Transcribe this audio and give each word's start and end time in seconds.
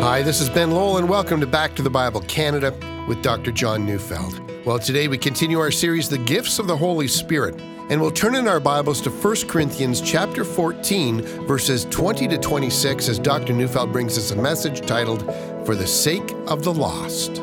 Hi, 0.00 0.20
this 0.20 0.42
is 0.42 0.50
Ben 0.50 0.72
Lowell, 0.72 0.98
and 0.98 1.08
welcome 1.08 1.40
to 1.40 1.46
Back 1.46 1.74
to 1.76 1.82
the 1.82 1.88
Bible 1.88 2.20
Canada 2.20 2.76
with 3.08 3.22
Dr. 3.22 3.50
John 3.50 3.86
Neufeld. 3.86 4.38
Well, 4.66 4.78
today 4.78 5.08
we 5.08 5.16
continue 5.16 5.58
our 5.58 5.70
series, 5.70 6.10
The 6.10 6.18
Gifts 6.18 6.58
of 6.58 6.66
the 6.66 6.76
Holy 6.76 7.08
Spirit, 7.08 7.58
and 7.88 7.98
we'll 7.98 8.10
turn 8.10 8.34
in 8.34 8.46
our 8.46 8.60
Bibles 8.60 9.00
to 9.00 9.10
1 9.10 9.48
Corinthians 9.48 10.02
chapter 10.02 10.44
14, 10.44 11.22
verses 11.46 11.86
20 11.86 12.28
to 12.28 12.36
26, 12.36 13.08
as 13.08 13.18
Dr. 13.18 13.54
Neufeld 13.54 13.90
brings 13.90 14.18
us 14.18 14.32
a 14.32 14.36
message 14.36 14.86
titled, 14.86 15.22
For 15.64 15.74
the 15.74 15.86
Sake 15.86 16.30
of 16.46 16.62
the 16.62 16.74
Lost. 16.74 17.40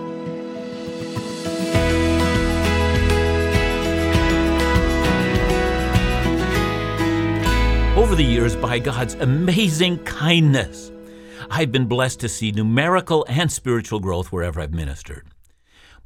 Over 7.98 8.14
the 8.14 8.24
years, 8.24 8.56
by 8.56 8.78
God's 8.78 9.16
amazing 9.16 10.04
kindness, 10.04 10.92
I've 11.56 11.72
been 11.72 11.86
blessed 11.86 12.20
to 12.22 12.30
see 12.30 12.52
numerical 12.52 13.28
and 13.30 13.52
spiritual 13.52 14.00
growth 14.00 14.32
wherever 14.32 14.60
I've 14.60 14.74
ministered. 14.74 15.28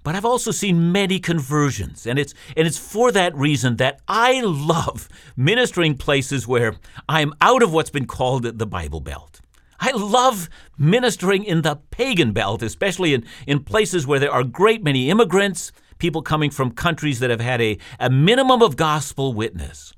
But 0.03 0.13
I've 0.13 0.25
also 0.25 0.51
seen 0.51 0.91
many 0.91 1.19
conversions, 1.19 2.05
and 2.05 2.19
it's 2.19 2.33
and 2.57 2.67
it's 2.67 2.77
for 2.77 3.13
that 3.13 3.33
reason 3.33 3.77
that 3.77 4.01
I 4.09 4.41
love 4.41 5.07
ministering 5.37 5.95
places 5.95 6.49
where 6.49 6.75
I'm 7.07 7.33
out 7.39 7.63
of 7.63 7.71
what's 7.71 7.89
been 7.89 8.07
called 8.07 8.43
the 8.43 8.65
Bible 8.65 8.99
Belt. 8.99 9.39
I 9.79 9.91
love 9.91 10.49
ministering 10.77 11.45
in 11.45 11.61
the 11.61 11.77
pagan 11.91 12.33
belt, 12.33 12.61
especially 12.61 13.13
in, 13.13 13.23
in 13.47 13.63
places 13.63 14.05
where 14.05 14.19
there 14.19 14.33
are 14.33 14.43
great 14.43 14.83
many 14.83 15.09
immigrants, 15.09 15.71
people 15.97 16.21
coming 16.21 16.51
from 16.51 16.71
countries 16.71 17.19
that 17.21 17.29
have 17.29 17.39
had 17.39 17.61
a, 17.61 17.77
a 18.01 18.09
minimum 18.09 18.61
of 18.61 18.75
gospel 18.75 19.33
witness. 19.33 19.93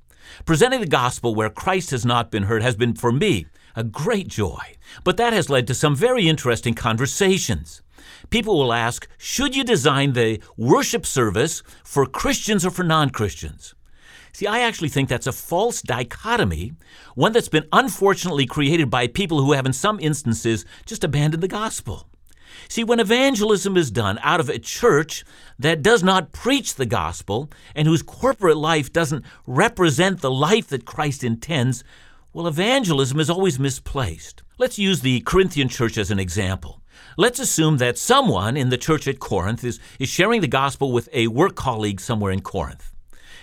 Presenting 0.45 0.81
the 0.81 0.86
gospel 0.86 1.34
where 1.34 1.50
Christ 1.50 1.89
has 1.89 2.05
not 2.05 2.30
been 2.30 2.44
heard 2.44 2.61
has 2.61 2.75
been, 2.75 2.94
for 2.94 3.11
me, 3.11 3.47
a 3.79 3.83
great 3.83 4.27
joy. 4.27 4.75
But 5.05 5.15
that 5.17 5.31
has 5.31 5.49
led 5.49 5.65
to 5.67 5.73
some 5.73 5.95
very 5.95 6.27
interesting 6.27 6.73
conversations. 6.73 7.81
People 8.29 8.59
will 8.59 8.73
ask, 8.73 9.08
should 9.17 9.55
you 9.55 9.63
design 9.63 10.11
the 10.11 10.41
worship 10.58 11.05
service 11.05 11.63
for 11.86 12.05
Christians 12.05 12.66
or 12.66 12.71
for 12.71 12.83
non 12.83 13.09
Christians? 13.09 13.73
See, 14.33 14.47
I 14.47 14.59
actually 14.59 14.89
think 14.89 15.08
that's 15.08 15.27
a 15.27 15.31
false 15.31 15.81
dichotomy, 15.81 16.73
one 17.16 17.31
that's 17.31 17.47
been 17.47 17.67
unfortunately 17.71 18.45
created 18.45 18.89
by 18.89 19.08
people 19.08 19.41
who 19.41 19.53
have, 19.53 19.66
in 19.66 19.73
some 19.73 19.99
instances, 20.02 20.66
just 20.86 21.03
abandoned 21.05 21.41
the 21.41 21.47
gospel. 21.47 22.08
See, 22.67 22.83
when 22.83 22.99
evangelism 22.99 23.77
is 23.77 23.89
done 23.89 24.19
out 24.21 24.41
of 24.41 24.49
a 24.49 24.59
church 24.59 25.23
that 25.58 25.81
does 25.81 26.03
not 26.03 26.33
preach 26.33 26.75
the 26.75 26.86
gospel 26.86 27.49
and 27.73 27.88
whose 27.88 28.03
corporate 28.03 28.58
life 28.58 28.91
doesn't 28.91 29.25
represent 29.47 30.19
the 30.19 30.31
life 30.31 30.67
that 30.67 30.86
Christ 30.86 31.23
intends, 31.23 31.83
well, 32.31 32.47
evangelism 32.47 33.19
is 33.19 33.30
always 33.30 33.58
misplaced. 33.58 34.44
Let's 34.59 34.77
use 34.77 35.02
the 35.02 35.22
Corinthian 35.22 35.67
church 35.67 35.97
as 35.97 36.11
an 36.11 36.19
example. 36.19 36.81
Let's 37.17 37.39
assume 37.39 37.77
that 37.77 37.97
someone 37.97 38.55
in 38.55 38.69
the 38.69 38.77
church 38.77 39.08
at 39.08 39.19
Corinth 39.19 39.63
is, 39.63 39.80
is 39.99 40.09
sharing 40.09 40.41
the 40.41 40.47
gospel 40.47 40.91
with 40.91 41.09
a 41.11 41.27
work 41.27 41.55
colleague 41.55 41.99
somewhere 41.99 42.31
in 42.31 42.41
Corinth. 42.41 42.94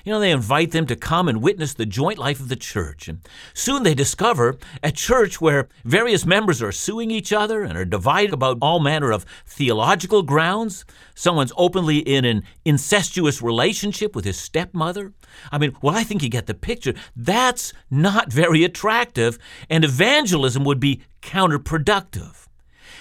You 0.07 0.13
know, 0.13 0.21
they 0.21 0.31
invite 0.31 0.71
them 0.71 0.87
to 0.87 0.95
come 0.95 1.27
and 1.27 1.43
witness 1.43 1.75
the 1.75 1.85
joint 1.85 2.17
life 2.17 2.39
of 2.39 2.49
the 2.49 2.55
church. 2.55 3.09
And 3.09 3.29
soon 3.55 3.83
they 3.83 3.93
discover 3.93 4.57
a 4.81 4.93
church 4.93 5.41
where 5.41 5.67
various 5.85 6.25
members 6.25 6.63
are 6.63 6.71
suing 6.71 7.11
each 7.11 7.33
other 7.33 7.65
and 7.65 7.77
are 7.77 7.85
divided 7.85 8.33
about 8.33 8.59
all 8.63 8.79
manner 8.79 9.11
of 9.11 9.27
theological 9.47 10.23
grounds. 10.23 10.85
Someone's 11.17 11.53
openly 11.57 11.99
in 11.99 12.25
an 12.25 12.45
incestuous 12.65 13.43
relationship 13.43 14.15
with 14.15 14.25
his 14.25 14.39
stepmother. 14.39 15.13
I 15.51 15.59
mean, 15.59 15.77
well, 15.83 15.97
I 15.97 16.05
think 16.05 16.23
you 16.23 16.29
get 16.29 16.47
the 16.47 16.55
picture. 16.55 16.95
That's 17.17 17.73
not 17.91 18.33
very 18.33 18.63
attractive, 18.63 19.41
and 19.69 19.85
evangelism 19.85 20.63
would 20.63 20.79
be 20.79 21.03
counterproductive. 21.21 22.47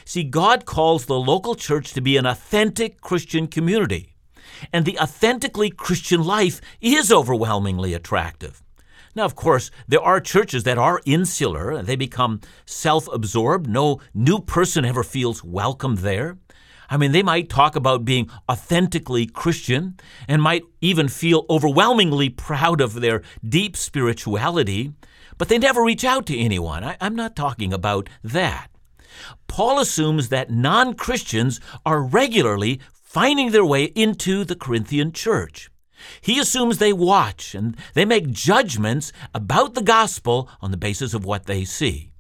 See, 0.06 0.24
God 0.24 0.66
calls 0.66 1.06
the 1.06 1.20
local 1.20 1.54
church 1.54 1.94
to 1.94 2.02
be 2.02 2.18
an 2.18 2.26
authentic 2.26 3.00
Christian 3.00 3.46
community 3.46 4.15
and 4.72 4.86
the 4.86 5.00
authentically 5.00 5.70
Christian 5.70 6.24
life 6.24 6.62
is 6.82 7.12
overwhelmingly 7.12 7.94
attractive. 7.94 8.62
Now, 9.16 9.24
of 9.24 9.36
course, 9.36 9.72
there 9.88 10.02
are 10.02 10.20
churches 10.20 10.64
that 10.64 10.78
are 10.78 11.02
insular, 11.06 11.82
they 11.82 11.96
become 11.96 12.42
self 12.66 13.08
absorbed. 13.14 13.70
No 13.70 14.02
new 14.14 14.40
person 14.40 14.84
ever 14.84 15.04
feels 15.04 15.44
welcome 15.44 15.98
there. 15.98 16.38
I 16.90 16.98
mean, 16.98 17.14
they 17.14 17.24
might 17.24 17.50
talk 17.50 17.76
about 17.76 18.06
being 18.06 18.30
authentically 18.50 19.26
Christian 19.26 19.98
and 20.28 20.42
might 20.42 20.64
even 20.82 21.08
feel 21.08 21.46
overwhelmingly 21.50 22.30
proud 22.30 22.82
of 22.82 22.96
their 22.96 23.24
deep 23.48 23.76
spirituality, 23.76 24.92
but 25.38 25.50
they 25.50 25.58
never 25.58 25.82
reach 25.82 26.04
out 26.04 26.26
to 26.28 26.38
anyone. 26.38 26.84
I, 26.84 26.98
am 27.02 27.16
not 27.16 27.36
talking 27.36 27.74
about 27.74 28.10
that. 28.24 28.68
Paul 29.48 29.80
assumes 29.80 30.30
that 30.30 30.52
non 30.52 30.94
Christians 30.94 31.62
are 31.86 32.04
regularly 32.04 32.82
finding 33.16 33.52
their 33.52 33.64
way 33.64 33.86
into 33.96 34.44
the 34.44 34.58
Corinthian 34.58 35.10
church. 35.14 35.72
He 36.20 36.38
assumes 36.38 36.80
they 36.80 36.92
watch 36.92 37.56
and 37.56 37.78
they 37.94 38.04
make 38.04 38.30
judgments 38.30 39.14
about 39.34 39.74
the 39.74 39.82
gospel 39.82 40.50
on 40.62 40.72
the 40.72 40.84
basis 40.86 41.14
of 41.14 41.24
what 41.24 41.46
they 41.46 41.64
see. 41.64 42.12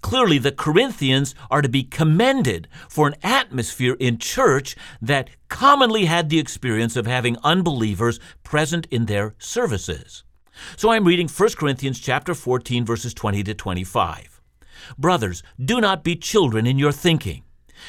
Clearly, 0.00 0.38
the 0.38 0.50
Corinthians 0.50 1.34
are 1.50 1.60
to 1.60 1.68
be 1.68 1.82
commended 1.82 2.66
for 2.88 3.06
an 3.06 3.16
atmosphere 3.22 3.94
in 4.00 4.16
church 4.16 4.74
that 5.02 5.28
commonly 5.50 6.06
had 6.06 6.30
the 6.30 6.38
experience 6.38 6.96
of 6.96 7.06
having 7.06 7.36
unbelievers 7.44 8.18
present 8.42 8.86
in 8.90 9.04
their 9.04 9.34
services. 9.38 10.24
So 10.78 10.90
I'm 10.90 11.04
reading 11.04 11.28
1 11.28 11.48
Corinthians 11.58 12.00
chapter 12.00 12.32
14 12.32 12.86
verses 12.86 13.12
20 13.12 13.42
to 13.42 13.52
25. 13.52 14.40
Brothers, 14.96 15.42
do 15.62 15.78
not 15.78 16.02
be 16.02 16.16
children 16.16 16.66
in 16.66 16.78
your 16.78 16.92
thinking 16.92 17.42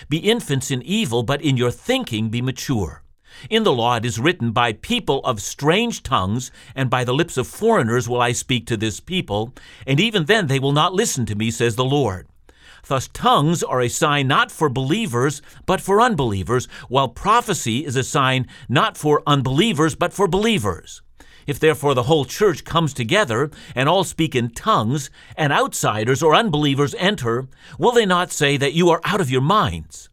be 0.08 0.18
infants 0.18 0.72
in 0.72 0.82
evil, 0.84 1.24
but 1.24 1.42
in 1.42 1.58
your 1.58 1.72
thinking 1.72 2.30
be 2.30 2.42
mature. 2.42 3.04
In 3.50 3.64
the 3.64 3.74
law 3.74 3.96
it 3.96 4.06
is 4.06 4.20
written, 4.20 4.52
By 4.52 4.74
people 4.74 5.20
of 5.24 5.42
strange 5.42 6.04
tongues, 6.04 6.52
and 6.76 6.90
by 6.90 7.04
the 7.04 7.14
lips 7.14 7.38
of 7.38 7.48
foreigners 7.48 8.10
will 8.10 8.22
I 8.22 8.32
speak 8.32 8.66
to 8.68 8.78
this 8.78 9.00
people, 9.00 9.54
and 9.88 10.00
even 10.00 10.26
then 10.26 10.48
they 10.48 10.60
will 10.60 10.72
not 10.72 10.94
listen 10.94 11.26
to 11.28 11.36
me, 11.36 11.52
says 11.52 11.76
the 11.76 11.86
Lord. 11.86 12.28
Thus, 12.88 13.08
tongues 13.08 13.62
are 13.62 13.82
a 13.82 13.90
sign 13.90 14.28
not 14.28 14.52
for 14.52 14.70
believers, 14.70 15.42
but 15.66 15.82
for 15.82 16.02
unbelievers, 16.02 16.68
while 16.88 17.10
prophecy 17.10 17.86
is 17.86 17.96
a 17.96 18.04
sign 18.04 18.48
not 18.68 18.98
for 18.98 19.22
unbelievers, 19.28 19.96
but 19.96 20.14
for 20.14 20.28
believers. 20.28 21.02
If 21.50 21.60
therefore 21.60 21.96
the 21.96 22.04
whole 22.04 22.26
church 22.26 22.64
comes 22.64 22.94
together 22.94 23.50
and 23.74 23.90
all 23.90 24.04
speak 24.04 24.36
in 24.36 24.52
tongues, 24.52 25.10
and 25.36 25.52
outsiders 25.52 26.22
or 26.22 26.36
unbelievers 26.36 26.94
enter, 27.00 27.48
will 27.80 27.92
they 27.92 28.06
not 28.06 28.32
say 28.32 28.56
that 28.58 28.74
you 28.74 28.92
are 28.92 29.02
out 29.04 29.20
of 29.20 29.32
your 29.32 29.42
minds? 29.42 30.10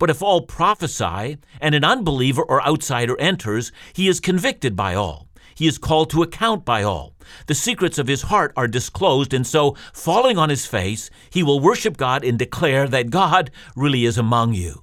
But 0.00 0.10
if 0.10 0.20
all 0.20 0.40
prophesy, 0.40 1.38
and 1.60 1.76
an 1.76 1.84
unbeliever 1.84 2.42
or 2.42 2.60
outsider 2.66 3.16
enters, 3.20 3.70
he 3.92 4.08
is 4.08 4.18
convicted 4.18 4.74
by 4.74 4.96
all. 4.96 5.28
He 5.54 5.68
is 5.68 5.78
called 5.78 6.10
to 6.10 6.24
account 6.24 6.64
by 6.64 6.82
all. 6.82 7.14
The 7.46 7.54
secrets 7.54 7.96
of 7.96 8.08
his 8.08 8.22
heart 8.22 8.52
are 8.56 8.66
disclosed, 8.66 9.32
and 9.32 9.46
so, 9.46 9.76
falling 9.92 10.38
on 10.38 10.50
his 10.50 10.66
face, 10.66 11.08
he 11.30 11.44
will 11.44 11.60
worship 11.60 11.98
God 11.98 12.24
and 12.24 12.36
declare 12.36 12.88
that 12.88 13.10
God 13.10 13.52
really 13.76 14.06
is 14.06 14.18
among 14.18 14.54
you. 14.54 14.82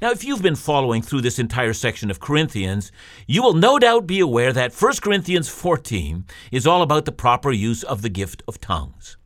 Now, 0.00 0.10
if 0.10 0.22
you've 0.22 0.42
been 0.42 0.54
following 0.54 1.02
through 1.02 1.22
this 1.22 1.38
entire 1.38 1.72
section 1.72 2.10
of 2.10 2.20
Corinthians, 2.20 2.92
you 3.26 3.42
will 3.42 3.54
no 3.54 3.78
doubt 3.78 4.06
be 4.06 4.20
aware 4.20 4.52
that 4.52 4.72
1 4.72 4.92
Corinthians 5.02 5.48
14 5.48 6.24
is 6.52 6.66
all 6.66 6.82
about 6.82 7.04
the 7.04 7.12
proper 7.12 7.50
use 7.50 7.82
of 7.82 8.02
the 8.02 8.08
gift 8.08 8.42
of 8.46 8.60
tongues. 8.60 9.16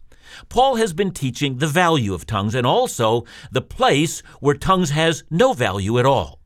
Paul 0.48 0.76
has 0.76 0.94
been 0.94 1.10
teaching 1.10 1.58
the 1.58 1.66
value 1.66 2.14
of 2.14 2.24
tongues 2.24 2.54
and 2.54 2.66
also 2.66 3.24
the 3.50 3.60
place 3.60 4.20
where 4.40 4.54
tongues 4.54 4.90
has 4.90 5.24
no 5.30 5.52
value 5.52 5.98
at 5.98 6.06
all. 6.06 6.40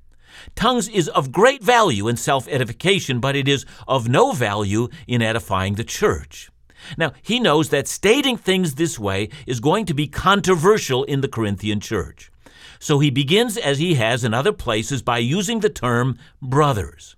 Tongues 0.57 0.89
is 0.89 1.09
of 1.09 1.31
great 1.31 1.63
value 1.63 2.09
in 2.09 2.17
self 2.17 2.49
edification, 2.49 3.21
but 3.21 3.37
it 3.37 3.47
is 3.47 3.65
of 3.87 4.09
no 4.09 4.33
value 4.33 4.89
in 5.07 5.23
edifying 5.23 5.75
the 5.75 5.85
church. 5.85 6.51
Now, 6.99 7.13
he 7.23 7.41
knows 7.41 7.71
that 7.71 7.89
stating 7.89 8.37
things 8.37 8.75
this 8.75 8.99
way 8.99 9.29
is 9.47 9.61
going 9.61 9.87
to 9.87 9.95
be 9.95 10.07
controversial 10.07 11.05
in 11.05 11.21
the 11.21 11.29
Corinthian 11.29 11.81
church. 11.81 12.31
So 12.79 12.99
he 12.99 13.11
begins, 13.11 13.57
as 13.57 13.79
he 13.79 13.95
has 13.95 14.25
in 14.25 14.35
other 14.35 14.53
places, 14.53 15.03
by 15.03 15.19
using 15.19 15.61
the 15.61 15.71
term 15.71 16.19
brothers. 16.41 17.17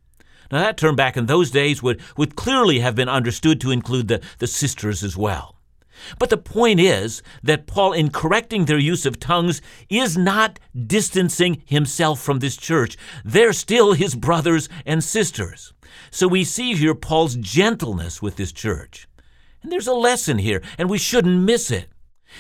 Now, 0.51 0.61
that 0.61 0.77
term 0.79 0.97
back 0.97 1.17
in 1.17 1.27
those 1.27 1.51
days 1.51 1.83
would, 1.83 2.01
would 2.17 2.37
clearly 2.37 2.79
have 2.81 2.95
been 2.95 3.09
understood 3.09 3.61
to 3.61 3.71
include 3.71 4.09
the, 4.09 4.23
the 4.39 4.47
sisters 4.47 5.03
as 5.05 5.17
well. 5.17 5.57
But 6.19 6.31
the 6.31 6.37
point 6.37 6.81
is 6.81 7.23
that 7.43 7.67
Paul, 7.67 7.93
in 7.93 8.11
correcting 8.11 8.65
their 8.65 8.79
use 8.79 9.05
of 9.05 9.19
tongues, 9.19 9.61
is 9.89 10.17
not 10.17 10.59
distancing 10.87 11.63
himself 11.67 12.21
from 12.21 12.39
this 12.39 12.57
church. 12.57 12.97
They're 13.25 13.53
still 13.53 13.93
his 13.93 14.15
brothers 14.15 14.69
and 14.87 15.03
sisters. 15.03 15.73
So 16.11 16.29
we 16.29 16.45
see 16.45 16.75
here 16.75 16.95
Paul's 16.95 17.35
gentleness 17.37 18.23
with 18.23 18.37
this 18.37 18.53
church. 18.53 19.09
And 19.63 19.73
there's 19.73 19.89
a 19.89 19.95
lesson 19.95 20.39
here, 20.39 20.63
and 20.79 20.89
we 20.89 20.99
shouldn't 20.99 21.43
miss 21.43 21.71
it. 21.71 21.89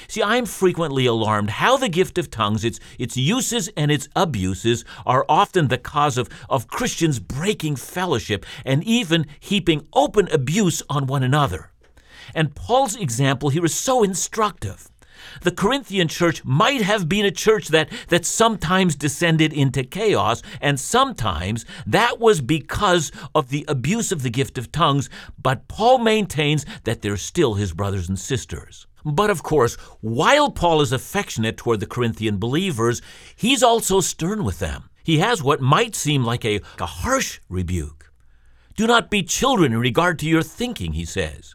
See, 0.06 0.22
I'm 0.22 0.46
frequently 0.46 1.06
alarmed 1.06 1.50
how 1.50 1.76
the 1.76 1.88
gift 1.88 2.18
of 2.18 2.30
tongues, 2.30 2.64
its, 2.64 2.78
its 2.98 3.16
uses 3.16 3.68
and 3.76 3.90
its 3.90 4.08
abuses, 4.14 4.84
are 5.04 5.24
often 5.28 5.68
the 5.68 5.78
cause 5.78 6.16
of, 6.16 6.28
of 6.48 6.68
Christians 6.68 7.18
breaking 7.18 7.76
fellowship 7.76 8.46
and 8.64 8.84
even 8.84 9.26
heaping 9.40 9.86
open 9.92 10.28
abuse 10.30 10.82
on 10.88 11.06
one 11.06 11.22
another. 11.22 11.70
And 12.34 12.54
Paul's 12.54 12.96
example 12.96 13.48
here 13.48 13.64
is 13.64 13.74
so 13.74 14.02
instructive. 14.02 14.88
The 15.42 15.50
Corinthian 15.50 16.08
church 16.08 16.44
might 16.44 16.82
have 16.82 17.08
been 17.08 17.24
a 17.24 17.30
church 17.30 17.68
that, 17.68 17.90
that 18.08 18.24
sometimes 18.24 18.96
descended 18.96 19.52
into 19.52 19.84
chaos, 19.84 20.42
and 20.60 20.78
sometimes 20.78 21.64
that 21.86 22.18
was 22.18 22.40
because 22.40 23.12
of 23.34 23.50
the 23.50 23.64
abuse 23.68 24.12
of 24.12 24.22
the 24.22 24.30
gift 24.30 24.58
of 24.58 24.72
tongues, 24.72 25.08
but 25.40 25.68
Paul 25.68 25.98
maintains 25.98 26.64
that 26.84 27.02
they're 27.02 27.16
still 27.16 27.54
his 27.54 27.72
brothers 27.72 28.08
and 28.08 28.18
sisters. 28.18 28.87
But 29.04 29.30
of 29.30 29.42
course, 29.42 29.76
while 30.00 30.50
Paul 30.50 30.80
is 30.80 30.92
affectionate 30.92 31.56
toward 31.56 31.80
the 31.80 31.86
Corinthian 31.86 32.38
believers, 32.38 33.00
he's 33.36 33.62
also 33.62 34.00
stern 34.00 34.44
with 34.44 34.58
them. 34.58 34.90
He 35.04 35.18
has 35.18 35.42
what 35.42 35.60
might 35.60 35.94
seem 35.94 36.24
like 36.24 36.44
a, 36.44 36.60
a 36.78 36.86
harsh 36.86 37.40
rebuke. 37.48 38.12
Do 38.76 38.86
not 38.86 39.10
be 39.10 39.22
children 39.22 39.72
in 39.72 39.78
regard 39.80 40.18
to 40.20 40.28
your 40.28 40.42
thinking, 40.42 40.92
he 40.92 41.04
says. 41.04 41.54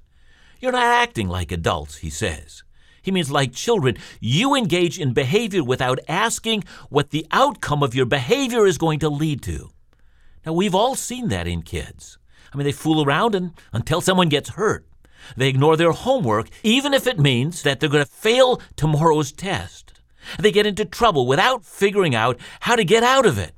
You're 0.60 0.72
not 0.72 0.86
acting 0.86 1.28
like 1.28 1.52
adults, 1.52 1.98
he 1.98 2.10
says. 2.10 2.64
He 3.02 3.12
means, 3.12 3.30
like 3.30 3.54
children, 3.54 3.98
you 4.22 4.56
engage 4.56 4.98
in 4.98 5.14
behavior 5.14 5.64
without 5.64 6.00
asking 6.08 6.64
what 6.90 7.10
the 7.10 7.28
outcome 7.32 7.84
of 7.84 7.94
your 7.94 8.06
behavior 8.06 8.66
is 8.66 8.78
going 8.78 9.00
to 9.00 9.10
lead 9.10 9.42
to. 9.44 9.72
Now, 10.46 10.54
we've 10.54 10.74
all 10.74 10.96
seen 10.96 11.28
that 11.28 11.48
in 11.48 11.62
kids. 11.62 12.18
I 12.54 12.58
mean, 12.58 12.66
they 12.66 12.72
fool 12.72 13.04
around 13.04 13.36
and, 13.36 13.52
until 13.74 14.00
someone 14.00 14.30
gets 14.30 14.52
hurt. 14.52 14.86
They 15.36 15.50
ignore 15.50 15.78
their 15.78 15.92
homework, 15.92 16.50
even 16.64 16.94
if 16.94 17.08
it 17.08 17.20
means 17.20 17.64
that 17.64 17.80
they're 17.80 17.90
going 17.90 18.06
to 18.06 18.12
fail 18.12 18.62
tomorrow's 18.76 19.32
test. 19.32 19.94
They 20.40 20.52
get 20.52 20.66
into 20.66 20.86
trouble 20.86 21.28
without 21.28 21.66
figuring 21.66 22.16
out 22.16 22.40
how 22.62 22.76
to 22.76 22.84
get 22.84 23.04
out 23.04 23.26
of 23.26 23.38
it. 23.38 23.54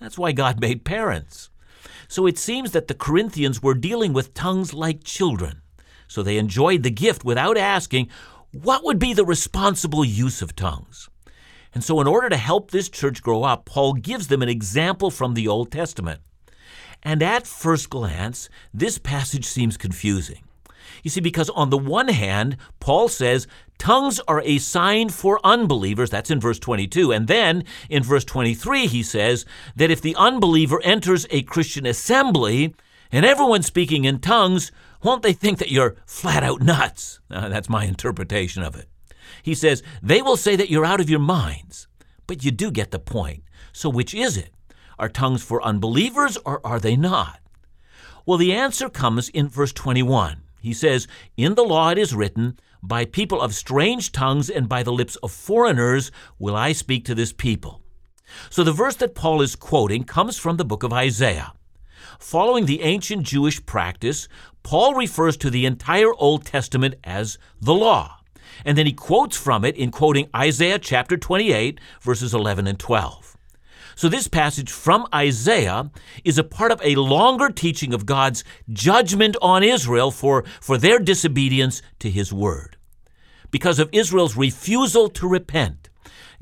That's 0.00 0.18
why 0.18 0.32
God 0.32 0.60
made 0.60 0.84
parents. 0.84 1.50
So 2.08 2.26
it 2.26 2.38
seems 2.38 2.72
that 2.72 2.88
the 2.88 2.94
Corinthians 2.94 3.62
were 3.62 3.74
dealing 3.74 4.12
with 4.12 4.34
tongues 4.34 4.72
like 4.72 5.04
children. 5.04 5.62
So 6.08 6.22
they 6.22 6.38
enjoyed 6.38 6.82
the 6.82 6.90
gift 6.90 7.24
without 7.24 7.56
asking, 7.56 8.08
what 8.52 8.84
would 8.84 8.98
be 8.98 9.12
the 9.12 9.24
responsible 9.24 10.04
use 10.04 10.40
of 10.40 10.56
tongues? 10.56 11.08
And 11.74 11.84
so, 11.84 12.00
in 12.00 12.06
order 12.06 12.30
to 12.30 12.38
help 12.38 12.70
this 12.70 12.88
church 12.88 13.22
grow 13.22 13.42
up, 13.42 13.66
Paul 13.66 13.92
gives 13.94 14.28
them 14.28 14.40
an 14.40 14.48
example 14.48 15.10
from 15.10 15.34
the 15.34 15.46
Old 15.46 15.70
Testament. 15.70 16.22
And 17.02 17.22
at 17.22 17.46
first 17.46 17.90
glance, 17.90 18.48
this 18.72 18.96
passage 18.96 19.44
seems 19.44 19.76
confusing. 19.76 20.45
You 21.02 21.10
see, 21.10 21.20
because 21.20 21.50
on 21.50 21.70
the 21.70 21.78
one 21.78 22.08
hand, 22.08 22.56
Paul 22.80 23.08
says 23.08 23.46
tongues 23.78 24.20
are 24.28 24.42
a 24.42 24.58
sign 24.58 25.08
for 25.08 25.40
unbelievers. 25.44 26.10
That's 26.10 26.30
in 26.30 26.40
verse 26.40 26.58
22. 26.58 27.12
And 27.12 27.28
then 27.28 27.64
in 27.88 28.02
verse 28.02 28.24
23, 28.24 28.86
he 28.86 29.02
says 29.02 29.44
that 29.76 29.90
if 29.90 30.00
the 30.00 30.16
unbeliever 30.16 30.80
enters 30.82 31.26
a 31.30 31.42
Christian 31.42 31.86
assembly 31.86 32.74
and 33.12 33.24
everyone's 33.24 33.66
speaking 33.66 34.04
in 34.04 34.20
tongues, 34.20 34.72
won't 35.02 35.22
they 35.22 35.32
think 35.32 35.58
that 35.58 35.70
you're 35.70 35.96
flat 36.06 36.42
out 36.42 36.62
nuts? 36.62 37.20
Uh, 37.30 37.48
that's 37.48 37.68
my 37.68 37.84
interpretation 37.84 38.62
of 38.62 38.76
it. 38.76 38.88
He 39.42 39.54
says, 39.54 39.82
They 40.02 40.22
will 40.22 40.36
say 40.36 40.56
that 40.56 40.70
you're 40.70 40.84
out 40.84 41.00
of 41.00 41.10
your 41.10 41.20
minds. 41.20 41.88
But 42.26 42.44
you 42.44 42.50
do 42.50 42.70
get 42.70 42.90
the 42.90 42.98
point. 42.98 43.44
So 43.72 43.88
which 43.88 44.14
is 44.14 44.36
it? 44.36 44.50
Are 44.98 45.08
tongues 45.08 45.42
for 45.42 45.62
unbelievers 45.62 46.36
or 46.44 46.60
are 46.66 46.80
they 46.80 46.96
not? 46.96 47.40
Well, 48.24 48.38
the 48.38 48.52
answer 48.52 48.88
comes 48.88 49.28
in 49.28 49.48
verse 49.48 49.72
21. 49.72 50.42
He 50.66 50.74
says, 50.74 51.06
In 51.36 51.54
the 51.54 51.62
law 51.62 51.90
it 51.90 51.98
is 51.98 52.12
written, 52.12 52.58
By 52.82 53.04
people 53.04 53.40
of 53.40 53.54
strange 53.54 54.10
tongues 54.10 54.50
and 54.50 54.68
by 54.68 54.82
the 54.82 54.92
lips 54.92 55.14
of 55.22 55.30
foreigners 55.30 56.10
will 56.40 56.56
I 56.56 56.72
speak 56.72 57.04
to 57.04 57.14
this 57.14 57.32
people. 57.32 57.82
So 58.50 58.64
the 58.64 58.72
verse 58.72 58.96
that 58.96 59.14
Paul 59.14 59.42
is 59.42 59.54
quoting 59.54 60.02
comes 60.02 60.36
from 60.36 60.56
the 60.56 60.64
book 60.64 60.82
of 60.82 60.92
Isaiah. 60.92 61.52
Following 62.18 62.66
the 62.66 62.82
ancient 62.82 63.22
Jewish 63.22 63.64
practice, 63.64 64.26
Paul 64.64 64.94
refers 64.94 65.36
to 65.36 65.50
the 65.50 65.66
entire 65.66 66.12
Old 66.14 66.44
Testament 66.44 66.96
as 67.04 67.38
the 67.60 67.72
law. 67.72 68.18
And 68.64 68.76
then 68.76 68.86
he 68.86 68.92
quotes 68.92 69.36
from 69.36 69.64
it 69.64 69.76
in 69.76 69.92
quoting 69.92 70.28
Isaiah 70.34 70.80
chapter 70.80 71.16
28, 71.16 71.78
verses 72.00 72.34
11 72.34 72.66
and 72.66 72.76
12. 72.80 73.35
So, 73.98 74.10
this 74.10 74.28
passage 74.28 74.70
from 74.70 75.06
Isaiah 75.14 75.90
is 76.22 76.36
a 76.36 76.44
part 76.44 76.70
of 76.70 76.82
a 76.84 76.96
longer 76.96 77.48
teaching 77.48 77.94
of 77.94 78.04
God's 78.04 78.44
judgment 78.70 79.38
on 79.40 79.62
Israel 79.62 80.10
for, 80.10 80.44
for 80.60 80.76
their 80.76 80.98
disobedience 80.98 81.80
to 82.00 82.10
his 82.10 82.30
word. 82.30 82.76
Because 83.50 83.78
of 83.78 83.88
Israel's 83.92 84.36
refusal 84.36 85.08
to 85.08 85.26
repent, 85.26 85.88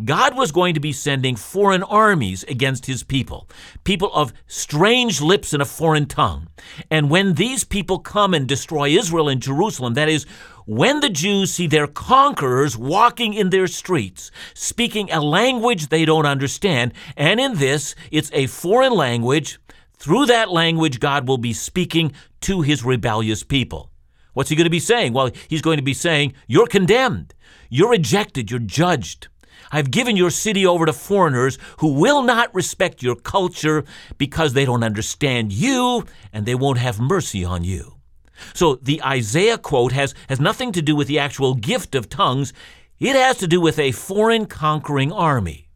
God 0.02 0.36
was 0.36 0.50
going 0.50 0.74
to 0.74 0.80
be 0.80 0.92
sending 0.92 1.36
foreign 1.36 1.82
armies 1.82 2.42
against 2.44 2.86
his 2.86 3.02
people, 3.02 3.48
people 3.84 4.12
of 4.12 4.32
strange 4.46 5.20
lips 5.20 5.52
and 5.52 5.62
a 5.62 5.66
foreign 5.66 6.06
tongue. 6.06 6.48
And 6.90 7.10
when 7.10 7.34
these 7.34 7.64
people 7.64 7.98
come 7.98 8.34
and 8.34 8.48
destroy 8.48 8.88
Israel 8.88 9.28
and 9.28 9.40
Jerusalem, 9.40 9.94
that 9.94 10.08
is, 10.08 10.26
when 10.66 11.00
the 11.00 11.10
Jews 11.10 11.52
see 11.52 11.66
their 11.66 11.86
conquerors 11.86 12.76
walking 12.76 13.34
in 13.34 13.50
their 13.50 13.66
streets, 13.66 14.30
speaking 14.54 15.10
a 15.10 15.20
language 15.20 15.88
they 15.88 16.04
don't 16.04 16.26
understand, 16.26 16.94
and 17.16 17.38
in 17.38 17.58
this, 17.58 17.94
it's 18.10 18.30
a 18.32 18.46
foreign 18.46 18.94
language, 18.94 19.58
through 19.98 20.26
that 20.26 20.50
language, 20.50 21.00
God 21.00 21.28
will 21.28 21.38
be 21.38 21.52
speaking 21.52 22.12
to 22.42 22.62
his 22.62 22.84
rebellious 22.84 23.42
people. 23.42 23.90
What's 24.32 24.50
he 24.50 24.56
going 24.56 24.64
to 24.64 24.70
be 24.70 24.80
saying? 24.80 25.12
Well, 25.12 25.30
he's 25.48 25.62
going 25.62 25.76
to 25.76 25.82
be 25.82 25.94
saying, 25.94 26.34
You're 26.46 26.66
condemned, 26.66 27.34
you're 27.70 27.90
rejected, 27.90 28.50
you're 28.50 28.60
judged. 28.60 29.28
I've 29.72 29.90
given 29.90 30.16
your 30.16 30.30
city 30.30 30.66
over 30.66 30.86
to 30.86 30.92
foreigners 30.92 31.58
who 31.78 31.92
will 31.92 32.22
not 32.22 32.54
respect 32.54 33.02
your 33.02 33.16
culture 33.16 33.84
because 34.18 34.52
they 34.52 34.64
don't 34.64 34.84
understand 34.84 35.52
you 35.52 36.04
and 36.32 36.46
they 36.46 36.54
won't 36.54 36.78
have 36.78 37.00
mercy 37.00 37.44
on 37.44 37.64
you. 37.64 37.94
So 38.52 38.76
the 38.76 39.02
Isaiah 39.02 39.58
quote 39.58 39.92
has, 39.92 40.14
has 40.28 40.40
nothing 40.40 40.72
to 40.72 40.82
do 40.82 40.96
with 40.96 41.08
the 41.08 41.18
actual 41.18 41.54
gift 41.54 41.94
of 41.94 42.08
tongues, 42.08 42.52
it 42.98 43.16
has 43.16 43.36
to 43.38 43.46
do 43.46 43.60
with 43.60 43.78
a 43.78 43.92
foreign 43.92 44.46
conquering 44.46 45.12
army. 45.12 45.68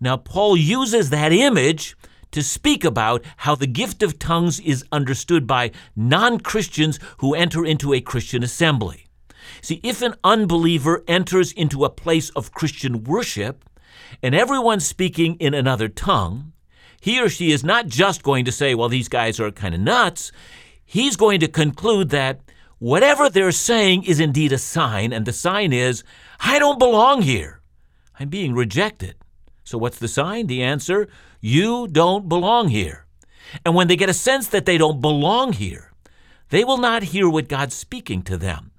Now, 0.00 0.16
Paul 0.16 0.56
uses 0.56 1.10
that 1.10 1.32
image 1.32 1.96
to 2.32 2.42
speak 2.42 2.84
about 2.84 3.24
how 3.38 3.54
the 3.54 3.66
gift 3.66 4.02
of 4.02 4.18
tongues 4.18 4.60
is 4.60 4.84
understood 4.92 5.46
by 5.46 5.70
non 5.94 6.38
Christians 6.40 6.98
who 7.18 7.34
enter 7.34 7.64
into 7.64 7.94
a 7.94 8.00
Christian 8.00 8.42
assembly. 8.42 9.05
See, 9.62 9.80
if 9.82 10.02
an 10.02 10.14
unbeliever 10.22 11.02
enters 11.08 11.52
into 11.52 11.84
a 11.84 11.90
place 11.90 12.30
of 12.30 12.52
Christian 12.52 13.04
worship 13.04 13.64
and 14.22 14.34
everyone's 14.34 14.86
speaking 14.86 15.36
in 15.36 15.54
another 15.54 15.88
tongue, 15.88 16.52
he 17.00 17.20
or 17.20 17.28
she 17.28 17.52
is 17.52 17.64
not 17.64 17.86
just 17.86 18.22
going 18.22 18.44
to 18.44 18.52
say, 18.52 18.74
well, 18.74 18.88
these 18.88 19.08
guys 19.08 19.38
are 19.38 19.50
kind 19.50 19.74
of 19.74 19.80
nuts. 19.80 20.32
He's 20.84 21.16
going 21.16 21.40
to 21.40 21.48
conclude 21.48 22.10
that 22.10 22.40
whatever 22.78 23.28
they're 23.28 23.52
saying 23.52 24.04
is 24.04 24.20
indeed 24.20 24.52
a 24.52 24.58
sign, 24.58 25.12
and 25.12 25.26
the 25.26 25.32
sign 25.32 25.72
is, 25.72 26.04
I 26.40 26.58
don't 26.58 26.78
belong 26.78 27.22
here. 27.22 27.60
I'm 28.18 28.28
being 28.28 28.54
rejected. 28.54 29.16
So 29.64 29.78
what's 29.78 29.98
the 29.98 30.08
sign? 30.08 30.46
The 30.46 30.62
answer, 30.62 31.08
you 31.40 31.88
don't 31.88 32.28
belong 32.28 32.68
here. 32.68 33.06
And 33.64 33.74
when 33.74 33.88
they 33.88 33.96
get 33.96 34.08
a 34.08 34.14
sense 34.14 34.48
that 34.48 34.66
they 34.66 34.78
don't 34.78 35.00
belong 35.00 35.52
here, 35.52 35.92
they 36.50 36.64
will 36.64 36.78
not 36.78 37.04
hear 37.04 37.28
what 37.28 37.48
God's 37.48 37.74
speaking 37.74 38.22
to 38.22 38.36
them. 38.36 38.70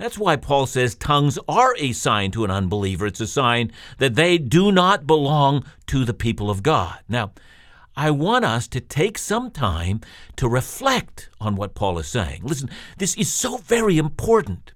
That's 0.00 0.16
why 0.16 0.36
Paul 0.36 0.64
says 0.64 0.94
tongues 0.94 1.38
are 1.46 1.74
a 1.76 1.92
sign 1.92 2.30
to 2.30 2.42
an 2.42 2.50
unbeliever. 2.50 3.06
It's 3.06 3.20
a 3.20 3.26
sign 3.26 3.70
that 3.98 4.14
they 4.14 4.38
do 4.38 4.72
not 4.72 5.06
belong 5.06 5.62
to 5.88 6.06
the 6.06 6.14
people 6.14 6.48
of 6.48 6.62
God. 6.62 7.00
Now, 7.06 7.32
I 7.94 8.10
want 8.10 8.46
us 8.46 8.66
to 8.68 8.80
take 8.80 9.18
some 9.18 9.50
time 9.50 10.00
to 10.36 10.48
reflect 10.48 11.28
on 11.38 11.54
what 11.54 11.74
Paul 11.74 11.98
is 11.98 12.06
saying. 12.06 12.40
Listen, 12.44 12.70
this 12.96 13.14
is 13.18 13.30
so 13.30 13.58
very 13.58 13.98
important. 13.98 14.72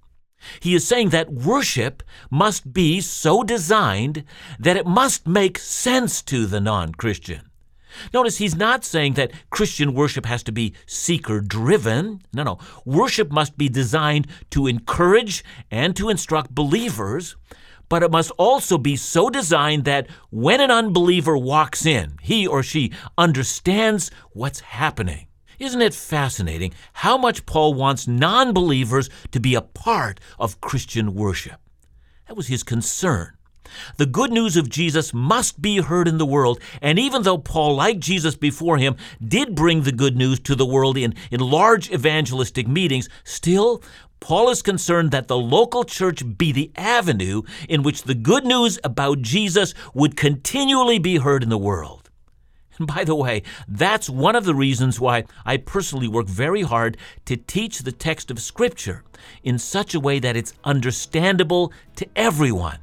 He 0.60 0.74
is 0.74 0.86
saying 0.86 1.08
that 1.08 1.32
worship 1.32 2.02
must 2.30 2.74
be 2.74 3.00
so 3.00 3.42
designed 3.42 4.24
that 4.58 4.76
it 4.76 4.86
must 4.86 5.26
make 5.26 5.56
sense 5.58 6.20
to 6.24 6.44
the 6.44 6.60
non 6.60 6.92
Christian. 6.92 7.48
Notice 8.12 8.38
he's 8.38 8.56
not 8.56 8.84
saying 8.84 9.14
that 9.14 9.32
Christian 9.50 9.94
worship 9.94 10.26
has 10.26 10.42
to 10.44 10.52
be 10.52 10.74
seeker 10.86 11.40
driven. 11.40 12.22
No, 12.32 12.42
no. 12.42 12.58
Worship 12.84 13.30
must 13.30 13.56
be 13.56 13.68
designed 13.68 14.26
to 14.50 14.66
encourage 14.66 15.44
and 15.70 15.96
to 15.96 16.08
instruct 16.08 16.54
believers, 16.54 17.36
but 17.88 18.02
it 18.02 18.10
must 18.10 18.30
also 18.32 18.78
be 18.78 18.96
so 18.96 19.30
designed 19.30 19.84
that 19.84 20.08
when 20.30 20.60
an 20.60 20.70
unbeliever 20.70 21.36
walks 21.36 21.86
in, 21.86 22.16
he 22.22 22.46
or 22.46 22.62
she 22.62 22.92
understands 23.18 24.10
what's 24.32 24.60
happening. 24.60 25.26
Isn't 25.58 25.82
it 25.82 25.94
fascinating 25.94 26.74
how 26.94 27.16
much 27.16 27.46
Paul 27.46 27.74
wants 27.74 28.08
non 28.08 28.52
believers 28.52 29.08
to 29.30 29.40
be 29.40 29.54
a 29.54 29.62
part 29.62 30.18
of 30.38 30.60
Christian 30.60 31.14
worship? 31.14 31.60
That 32.26 32.36
was 32.36 32.48
his 32.48 32.62
concern. 32.62 33.34
The 33.96 34.06
good 34.06 34.30
news 34.30 34.56
of 34.56 34.68
Jesus 34.68 35.12
must 35.14 35.60
be 35.60 35.78
heard 35.78 36.08
in 36.08 36.18
the 36.18 36.26
world, 36.26 36.60
and 36.80 36.98
even 36.98 37.22
though 37.22 37.38
Paul, 37.38 37.74
like 37.76 37.98
Jesus 37.98 38.36
before 38.36 38.78
him, 38.78 38.96
did 39.26 39.54
bring 39.54 39.82
the 39.82 39.92
good 39.92 40.16
news 40.16 40.40
to 40.40 40.54
the 40.54 40.66
world 40.66 40.96
in, 40.96 41.14
in 41.30 41.40
large 41.40 41.90
evangelistic 41.90 42.68
meetings, 42.68 43.08
still, 43.24 43.82
Paul 44.20 44.48
is 44.48 44.62
concerned 44.62 45.10
that 45.10 45.28
the 45.28 45.36
local 45.36 45.84
church 45.84 46.22
be 46.38 46.50
the 46.50 46.70
avenue 46.76 47.42
in 47.68 47.82
which 47.82 48.04
the 48.04 48.14
good 48.14 48.44
news 48.44 48.78
about 48.82 49.20
Jesus 49.20 49.74
would 49.92 50.16
continually 50.16 50.98
be 50.98 51.18
heard 51.18 51.42
in 51.42 51.50
the 51.50 51.58
world. 51.58 52.04
And 52.78 52.86
by 52.86 53.04
the 53.04 53.14
way, 53.14 53.42
that's 53.68 54.10
one 54.10 54.34
of 54.34 54.44
the 54.44 54.54
reasons 54.54 54.98
why 54.98 55.24
I 55.44 55.58
personally 55.58 56.08
work 56.08 56.26
very 56.26 56.62
hard 56.62 56.96
to 57.26 57.36
teach 57.36 57.80
the 57.80 57.92
text 57.92 58.30
of 58.30 58.40
Scripture 58.40 59.04
in 59.42 59.58
such 59.58 59.94
a 59.94 60.00
way 60.00 60.18
that 60.18 60.36
it's 60.36 60.54
understandable 60.64 61.72
to 61.96 62.06
everyone. 62.16 62.78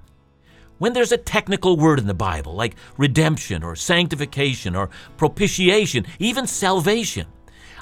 When 0.81 0.93
there's 0.93 1.11
a 1.11 1.17
technical 1.17 1.77
word 1.77 1.99
in 1.99 2.07
the 2.07 2.15
Bible, 2.15 2.55
like 2.55 2.75
redemption 2.97 3.61
or 3.61 3.75
sanctification 3.75 4.75
or 4.75 4.89
propitiation, 5.15 6.07
even 6.17 6.47
salvation, 6.47 7.27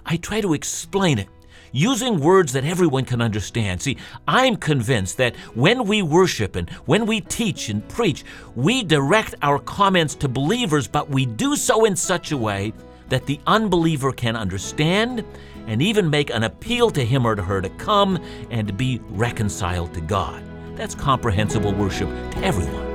I 0.06 0.18
try 0.18 0.41
to 0.41 0.53
explain 0.53 1.18
it 1.18 1.29
using 1.72 2.20
words 2.20 2.51
that 2.51 2.65
everyone 2.65 3.06
can 3.06 3.22
understand. 3.22 3.82
See, 3.82 3.96
I'm 4.27 4.58
convinced 4.58 5.15
that 5.15 5.38
when 5.56 5.86
we 5.86 6.01
worship 6.01 6.58
and 6.58 6.70
when 6.88 7.06
we 7.06 7.22
teach 7.22 7.70
and 7.70 7.88
preach, 7.88 8.25
we 8.53 8.84
direct 8.84 9.34
our 9.44 9.60
comments 9.60 10.13
to 10.15 10.27
believers, 10.27 10.86
but 10.86 11.10
we 11.10 11.25
do 11.25 11.56
so 11.56 11.86
in 11.86 11.96
such 11.96 12.34
a 12.34 12.38
way 12.38 12.74
that 13.08 13.25
the 13.25 13.39
unbeliever 13.48 14.12
can 14.12 14.36
understand 14.36 15.24
and 15.68 15.82
even 15.82 16.10
make 16.10 16.32
an 16.32 16.44
appeal 16.44 16.89
to 16.89 17.06
him 17.06 17.25
or 17.25 17.36
to 17.36 17.44
her 17.44 17.62
to 17.62 17.70
come 17.70 18.22
and 18.51 18.75
be 18.75 19.00
reconciled 19.08 19.94
to 19.94 20.01
God. 20.01 20.44
That's 20.75 20.96
comprehensible 20.96 21.74
worship 21.74 22.10
to 22.32 22.38
everyone. 22.39 22.88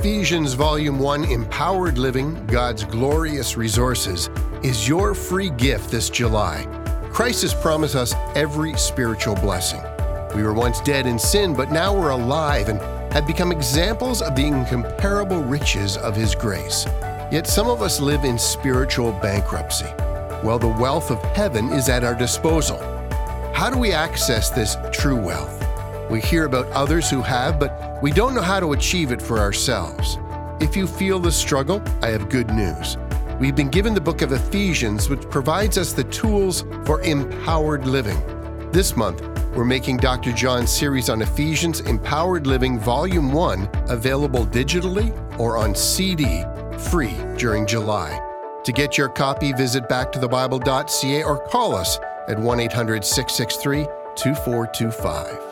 Ephesians 0.00 0.54
Volume 0.54 0.98
1 0.98 1.24
Empowered 1.24 1.98
Living 1.98 2.46
God's 2.46 2.84
Glorious 2.84 3.58
Resources 3.58 4.30
is 4.62 4.88
your 4.88 5.14
free 5.14 5.50
gift 5.50 5.90
this 5.90 6.08
July. 6.08 6.64
Christ 7.12 7.42
has 7.42 7.52
promised 7.52 7.94
us 7.94 8.14
every 8.34 8.72
spiritual 8.78 9.34
blessing. 9.34 9.82
We 10.34 10.42
were 10.42 10.54
once 10.54 10.80
dead 10.80 11.06
in 11.06 11.18
sin, 11.18 11.54
but 11.54 11.70
now 11.70 11.94
we're 11.94 12.12
alive 12.12 12.70
and 12.70 12.80
have 13.12 13.26
become 13.26 13.52
examples 13.52 14.22
of 14.22 14.34
the 14.34 14.46
incomparable 14.46 15.42
riches 15.42 15.98
of 15.98 16.16
His 16.16 16.34
grace. 16.34 16.86
Yet 17.30 17.46
some 17.46 17.68
of 17.68 17.82
us 17.82 18.00
live 18.00 18.24
in 18.24 18.38
spiritual 18.38 19.12
bankruptcy. 19.20 19.92
Well, 20.42 20.58
the 20.58 20.74
wealth 20.80 21.10
of 21.10 21.22
heaven 21.36 21.68
is 21.72 21.90
at 21.90 22.04
our 22.04 22.14
disposal. 22.14 22.78
How 23.52 23.68
do 23.68 23.78
we 23.78 23.92
access 23.92 24.48
this 24.48 24.78
true 24.92 25.20
wealth? 25.20 25.59
We 26.10 26.20
hear 26.20 26.44
about 26.44 26.66
others 26.72 27.08
who 27.08 27.22
have, 27.22 27.60
but 27.60 28.02
we 28.02 28.10
don't 28.10 28.34
know 28.34 28.42
how 28.42 28.58
to 28.58 28.72
achieve 28.72 29.12
it 29.12 29.22
for 29.22 29.38
ourselves. 29.38 30.18
If 30.60 30.76
you 30.76 30.88
feel 30.88 31.20
the 31.20 31.30
struggle, 31.30 31.80
I 32.02 32.08
have 32.08 32.28
good 32.28 32.50
news. 32.50 32.96
We've 33.38 33.54
been 33.54 33.70
given 33.70 33.94
the 33.94 34.00
book 34.00 34.20
of 34.20 34.32
Ephesians, 34.32 35.08
which 35.08 35.22
provides 35.30 35.78
us 35.78 35.92
the 35.92 36.02
tools 36.04 36.64
for 36.84 37.00
empowered 37.02 37.86
living. 37.86 38.20
This 38.72 38.96
month, 38.96 39.22
we're 39.54 39.64
making 39.64 39.98
Dr. 39.98 40.32
John's 40.32 40.72
series 40.72 41.08
on 41.08 41.22
Ephesians 41.22 41.78
Empowered 41.80 42.44
Living 42.44 42.80
Volume 42.80 43.32
1 43.32 43.70
available 43.88 44.44
digitally 44.46 45.14
or 45.38 45.56
on 45.56 45.76
CD 45.76 46.44
free 46.76 47.16
during 47.36 47.66
July. 47.66 48.20
To 48.64 48.72
get 48.72 48.98
your 48.98 49.08
copy, 49.10 49.52
visit 49.52 49.88
backtothebible.ca 49.88 51.22
or 51.22 51.38
call 51.46 51.76
us 51.76 51.98
at 52.28 52.38
1 52.38 52.60
800 52.60 53.04
663 53.04 53.84
2425. 54.16 55.49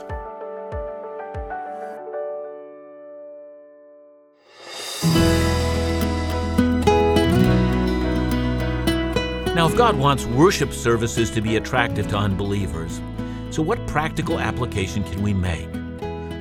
If 9.68 9.76
God 9.76 9.98
wants 9.98 10.24
worship 10.24 10.72
services 10.72 11.30
to 11.30 11.42
be 11.42 11.56
attractive 11.56 12.08
to 12.08 12.16
unbelievers, 12.16 13.02
so 13.50 13.60
what 13.60 13.86
practical 13.86 14.40
application 14.40 15.04
can 15.04 15.22
we 15.22 15.34
make? 15.34 15.68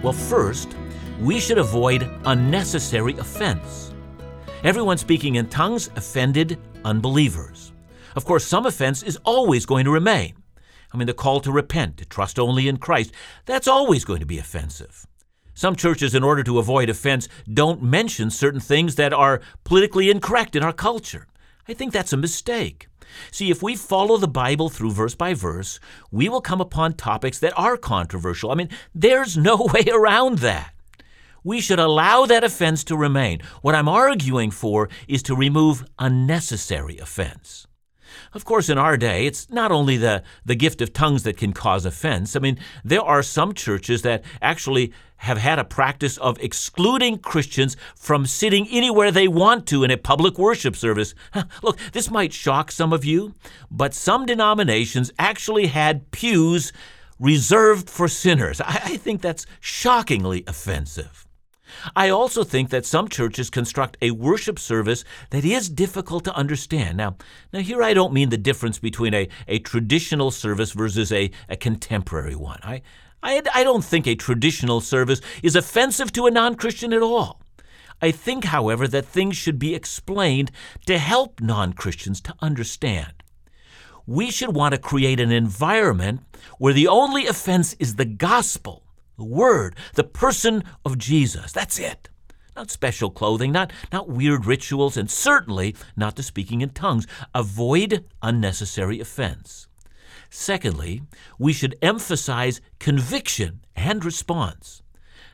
Well, 0.01 0.13
first, 0.13 0.73
we 1.19 1.41
should 1.41 1.57
avoid 1.57 2.09
unnecessary 2.23 3.17
offense. 3.17 3.93
Everyone 4.63 4.97
speaking 4.97 5.35
in 5.35 5.49
tongues 5.49 5.89
offended 5.97 6.57
unbelievers. 6.85 7.73
Of 8.15 8.23
course, 8.23 8.45
some 8.45 8.65
offense 8.65 9.03
is 9.03 9.19
always 9.25 9.65
going 9.65 9.83
to 9.83 9.91
remain. 9.91 10.41
I 10.93 10.97
mean, 10.97 11.07
the 11.07 11.13
call 11.13 11.41
to 11.41 11.51
repent, 11.51 11.97
to 11.97 12.05
trust 12.05 12.39
only 12.39 12.69
in 12.69 12.77
Christ, 12.77 13.11
that's 13.45 13.67
always 13.67 14.05
going 14.05 14.21
to 14.21 14.25
be 14.25 14.39
offensive. 14.39 15.05
Some 15.53 15.75
churches, 15.75 16.15
in 16.15 16.23
order 16.23 16.43
to 16.43 16.59
avoid 16.59 16.89
offense, 16.89 17.27
don't 17.53 17.83
mention 17.83 18.29
certain 18.29 18.61
things 18.61 18.95
that 18.95 19.11
are 19.11 19.41
politically 19.65 20.09
incorrect 20.09 20.55
in 20.55 20.63
our 20.63 20.71
culture. 20.71 21.27
I 21.67 21.73
think 21.73 21.91
that's 21.91 22.13
a 22.13 22.17
mistake. 22.17 22.87
See, 23.31 23.49
if 23.49 23.61
we 23.61 23.75
follow 23.75 24.17
the 24.17 24.27
Bible 24.27 24.69
through 24.69 24.91
verse 24.91 25.15
by 25.15 25.33
verse, 25.33 25.79
we 26.11 26.29
will 26.29 26.41
come 26.41 26.61
upon 26.61 26.93
topics 26.93 27.39
that 27.39 27.57
are 27.57 27.77
controversial. 27.77 28.51
I 28.51 28.55
mean, 28.55 28.69
there's 28.93 29.37
no 29.37 29.57
way 29.73 29.85
around 29.91 30.39
that. 30.39 30.73
We 31.43 31.61
should 31.61 31.79
allow 31.79 32.25
that 32.25 32.43
offense 32.43 32.83
to 32.85 32.97
remain. 32.97 33.41
What 33.61 33.75
I'm 33.75 33.87
arguing 33.87 34.51
for 34.51 34.89
is 35.07 35.23
to 35.23 35.35
remove 35.35 35.85
unnecessary 35.97 36.97
offense. 36.97 37.67
Of 38.33 38.45
course, 38.45 38.69
in 38.69 38.77
our 38.77 38.97
day, 38.97 39.25
it's 39.25 39.49
not 39.49 39.71
only 39.71 39.97
the, 39.97 40.23
the 40.45 40.55
gift 40.55 40.81
of 40.81 40.93
tongues 40.93 41.23
that 41.23 41.37
can 41.37 41.53
cause 41.53 41.85
offense. 41.85 42.35
I 42.35 42.39
mean, 42.39 42.59
there 42.83 43.01
are 43.01 43.23
some 43.23 43.53
churches 43.53 44.01
that 44.03 44.23
actually 44.41 44.93
have 45.17 45.37
had 45.37 45.59
a 45.59 45.63
practice 45.63 46.17
of 46.17 46.39
excluding 46.39 47.17
Christians 47.17 47.75
from 47.95 48.25
sitting 48.25 48.67
anywhere 48.69 49.11
they 49.11 49.27
want 49.27 49.65
to 49.67 49.83
in 49.83 49.91
a 49.91 49.97
public 49.97 50.37
worship 50.37 50.75
service. 50.75 51.15
Look, 51.63 51.77
this 51.91 52.11
might 52.11 52.33
shock 52.33 52.71
some 52.71 52.93
of 52.93 53.03
you, 53.03 53.33
but 53.71 53.93
some 53.93 54.25
denominations 54.25 55.11
actually 55.17 55.67
had 55.67 56.11
pews 56.11 56.71
reserved 57.19 57.89
for 57.89 58.07
sinners. 58.07 58.61
I, 58.61 58.81
I 58.83 58.97
think 58.97 59.21
that's 59.21 59.45
shockingly 59.59 60.43
offensive. 60.47 61.26
I 61.95 62.09
also 62.09 62.43
think 62.43 62.69
that 62.69 62.85
some 62.85 63.07
churches 63.07 63.49
construct 63.49 63.97
a 64.01 64.11
worship 64.11 64.59
service 64.59 65.03
that 65.29 65.45
is 65.45 65.69
difficult 65.69 66.23
to 66.25 66.35
understand. 66.35 66.97
Now, 66.97 67.17
now 67.53 67.59
here 67.59 67.83
I 67.83 67.93
don't 67.93 68.13
mean 68.13 68.29
the 68.29 68.37
difference 68.37 68.79
between 68.79 69.13
a, 69.13 69.27
a 69.47 69.59
traditional 69.59 70.31
service 70.31 70.71
versus 70.71 71.11
a, 71.11 71.31
a 71.49 71.57
contemporary 71.57 72.35
one. 72.35 72.59
I, 72.63 72.81
I, 73.23 73.41
I 73.53 73.63
don't 73.63 73.83
think 73.83 74.07
a 74.07 74.15
traditional 74.15 74.81
service 74.81 75.21
is 75.43 75.55
offensive 75.55 76.11
to 76.13 76.25
a 76.27 76.31
non 76.31 76.55
Christian 76.55 76.93
at 76.93 77.01
all. 77.01 77.41
I 78.01 78.11
think, 78.11 78.45
however, 78.45 78.87
that 78.87 79.05
things 79.05 79.35
should 79.35 79.57
be 79.57 79.73
explained 79.73 80.51
to 80.85 80.97
help 80.97 81.41
non 81.41 81.73
Christians 81.73 82.21
to 82.21 82.35
understand. 82.41 83.13
We 84.05 84.31
should 84.31 84.55
want 84.55 84.73
to 84.73 84.79
create 84.79 85.19
an 85.19 85.31
environment 85.31 86.21
where 86.59 86.73
the 86.73 86.87
only 86.87 87.27
offense 87.27 87.73
is 87.73 87.95
the 87.95 88.05
gospel 88.05 88.83
The 89.17 89.23
word, 89.23 89.75
the 89.95 90.03
person 90.03 90.63
of 90.85 90.99
Jesus. 90.99 91.51
That's 91.51 91.79
it. 91.79 92.09
Not 92.55 92.69
special 92.69 93.09
clothing, 93.09 93.51
not, 93.51 93.73
not 93.91 94.07
weird 94.09 94.45
rituals, 94.45 94.95
and 94.95 95.09
certainly 95.09 95.75
not 95.95 96.15
the 96.15 96.23
speaking 96.23 96.61
in 96.61 96.69
tongues. 96.69 97.07
Avoid 97.33 98.05
unnecessary 98.21 98.99
offense. 98.99 99.67
Secondly, 100.29 101.01
we 101.39 101.51
should 101.51 101.75
emphasize 101.81 102.61
conviction 102.79 103.61
and 103.75 104.05
response. 104.05 104.83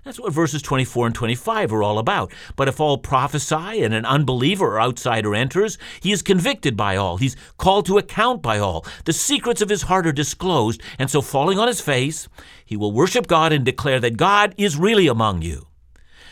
That's 0.03 0.19
what 0.19 0.33
verses 0.33 0.61
24 0.61 1.07
and 1.07 1.15
25 1.15 1.71
are 1.71 1.81
all 1.81 1.97
about. 1.97 2.33
But 2.57 2.67
if 2.67 2.81
all 2.81 2.97
prophesy 2.97 3.83
and 3.83 3.93
an 3.93 4.05
unbeliever 4.05 4.75
or 4.75 4.81
outsider 4.81 5.33
enters, 5.33 5.77
he 6.01 6.11
is 6.11 6.21
convicted 6.21 6.75
by 6.75 6.97
all. 6.97 7.15
He's 7.17 7.37
called 7.57 7.85
to 7.85 7.97
account 7.97 8.41
by 8.41 8.59
all. 8.59 8.85
The 9.05 9.13
secrets 9.13 9.61
of 9.61 9.69
his 9.69 9.83
heart 9.83 10.05
are 10.05 10.11
disclosed, 10.11 10.81
and 10.99 11.09
so 11.09 11.21
falling 11.21 11.57
on 11.57 11.69
his 11.69 11.79
face, 11.79 12.27
he 12.73 12.77
will 12.77 12.91
worship 12.91 13.27
God 13.27 13.53
and 13.53 13.63
declare 13.63 13.99
that 13.99 14.17
God 14.17 14.55
is 14.57 14.77
really 14.77 15.05
among 15.05 15.43
you. 15.43 15.67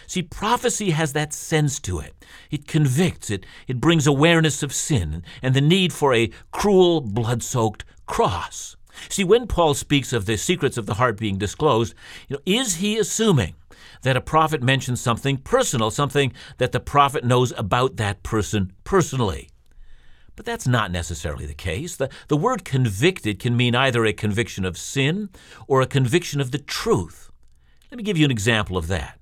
See, 0.07 0.23
prophecy 0.23 0.89
has 0.89 1.13
that 1.13 1.33
sense 1.33 1.79
to 1.81 1.99
it. 1.99 2.15
It 2.49 2.67
convicts, 2.67 3.29
it, 3.29 3.45
it 3.67 3.79
brings 3.79 4.07
awareness 4.07 4.63
of 4.63 4.73
sin 4.73 5.21
and 5.43 5.53
the 5.53 5.61
need 5.61 5.93
for 5.93 6.15
a 6.15 6.31
cruel, 6.49 6.99
blood 6.99 7.43
soaked 7.43 7.85
cross. 8.07 8.75
See, 9.07 9.23
when 9.23 9.45
Paul 9.45 9.75
speaks 9.75 10.13
of 10.13 10.25
the 10.25 10.35
secrets 10.35 10.77
of 10.77 10.87
the 10.87 10.95
heart 10.95 11.15
being 11.15 11.37
disclosed, 11.37 11.93
you 12.27 12.37
know, 12.37 12.41
is 12.43 12.77
he 12.77 12.97
assuming 12.97 13.53
that 14.01 14.17
a 14.17 14.21
prophet 14.21 14.63
mentions 14.63 14.99
something 14.99 15.37
personal, 15.37 15.91
something 15.91 16.33
that 16.57 16.71
the 16.71 16.79
prophet 16.79 17.23
knows 17.23 17.53
about 17.55 17.97
that 17.97 18.23
person 18.23 18.73
personally. 18.83 19.50
But 20.41 20.47
that's 20.47 20.67
not 20.67 20.89
necessarily 20.89 21.45
the 21.45 21.53
case. 21.53 21.95
The, 21.95 22.09
the 22.27 22.35
word 22.35 22.65
convicted 22.65 23.37
can 23.37 23.55
mean 23.55 23.75
either 23.75 24.03
a 24.05 24.11
conviction 24.11 24.65
of 24.65 24.75
sin 24.75 25.29
or 25.67 25.81
a 25.81 25.85
conviction 25.85 26.41
of 26.41 26.49
the 26.49 26.57
truth. 26.57 27.29
Let 27.91 27.97
me 27.99 28.03
give 28.03 28.17
you 28.17 28.25
an 28.25 28.31
example 28.31 28.75
of 28.75 28.87
that. 28.87 29.19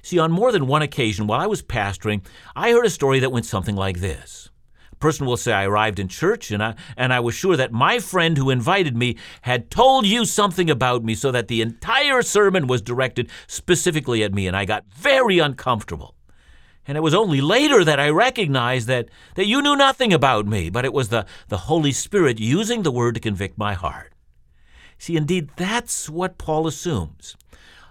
See, 0.00 0.20
on 0.20 0.30
more 0.30 0.52
than 0.52 0.68
one 0.68 0.82
occasion 0.82 1.26
while 1.26 1.40
I 1.40 1.48
was 1.48 1.60
pastoring, 1.60 2.24
I 2.54 2.70
heard 2.70 2.86
a 2.86 2.90
story 2.90 3.18
that 3.18 3.32
went 3.32 3.46
something 3.46 3.74
like 3.74 3.98
this 3.98 4.48
A 4.92 4.94
person 4.94 5.26
will 5.26 5.36
say, 5.36 5.52
I 5.52 5.64
arrived 5.64 5.98
in 5.98 6.06
church 6.06 6.52
and 6.52 6.62
I, 6.62 6.76
and 6.96 7.12
I 7.12 7.18
was 7.18 7.34
sure 7.34 7.56
that 7.56 7.72
my 7.72 7.98
friend 7.98 8.38
who 8.38 8.48
invited 8.48 8.96
me 8.96 9.16
had 9.42 9.72
told 9.72 10.06
you 10.06 10.24
something 10.24 10.70
about 10.70 11.02
me 11.02 11.16
so 11.16 11.32
that 11.32 11.48
the 11.48 11.62
entire 11.62 12.22
sermon 12.22 12.68
was 12.68 12.80
directed 12.80 13.28
specifically 13.48 14.22
at 14.22 14.32
me, 14.32 14.46
and 14.46 14.56
I 14.56 14.66
got 14.66 14.84
very 14.94 15.40
uncomfortable. 15.40 16.14
And 16.90 16.96
it 16.96 17.02
was 17.02 17.14
only 17.14 17.40
later 17.40 17.84
that 17.84 18.00
I 18.00 18.08
recognized 18.08 18.88
that, 18.88 19.10
that 19.36 19.46
you 19.46 19.62
knew 19.62 19.76
nothing 19.76 20.12
about 20.12 20.48
me, 20.48 20.70
but 20.70 20.84
it 20.84 20.92
was 20.92 21.08
the, 21.08 21.24
the 21.46 21.68
Holy 21.68 21.92
Spirit 21.92 22.40
using 22.40 22.82
the 22.82 22.90
word 22.90 23.14
to 23.14 23.20
convict 23.20 23.56
my 23.56 23.74
heart. 23.74 24.12
See, 24.98 25.16
indeed, 25.16 25.50
that's 25.54 26.10
what 26.10 26.36
Paul 26.36 26.66
assumes. 26.66 27.36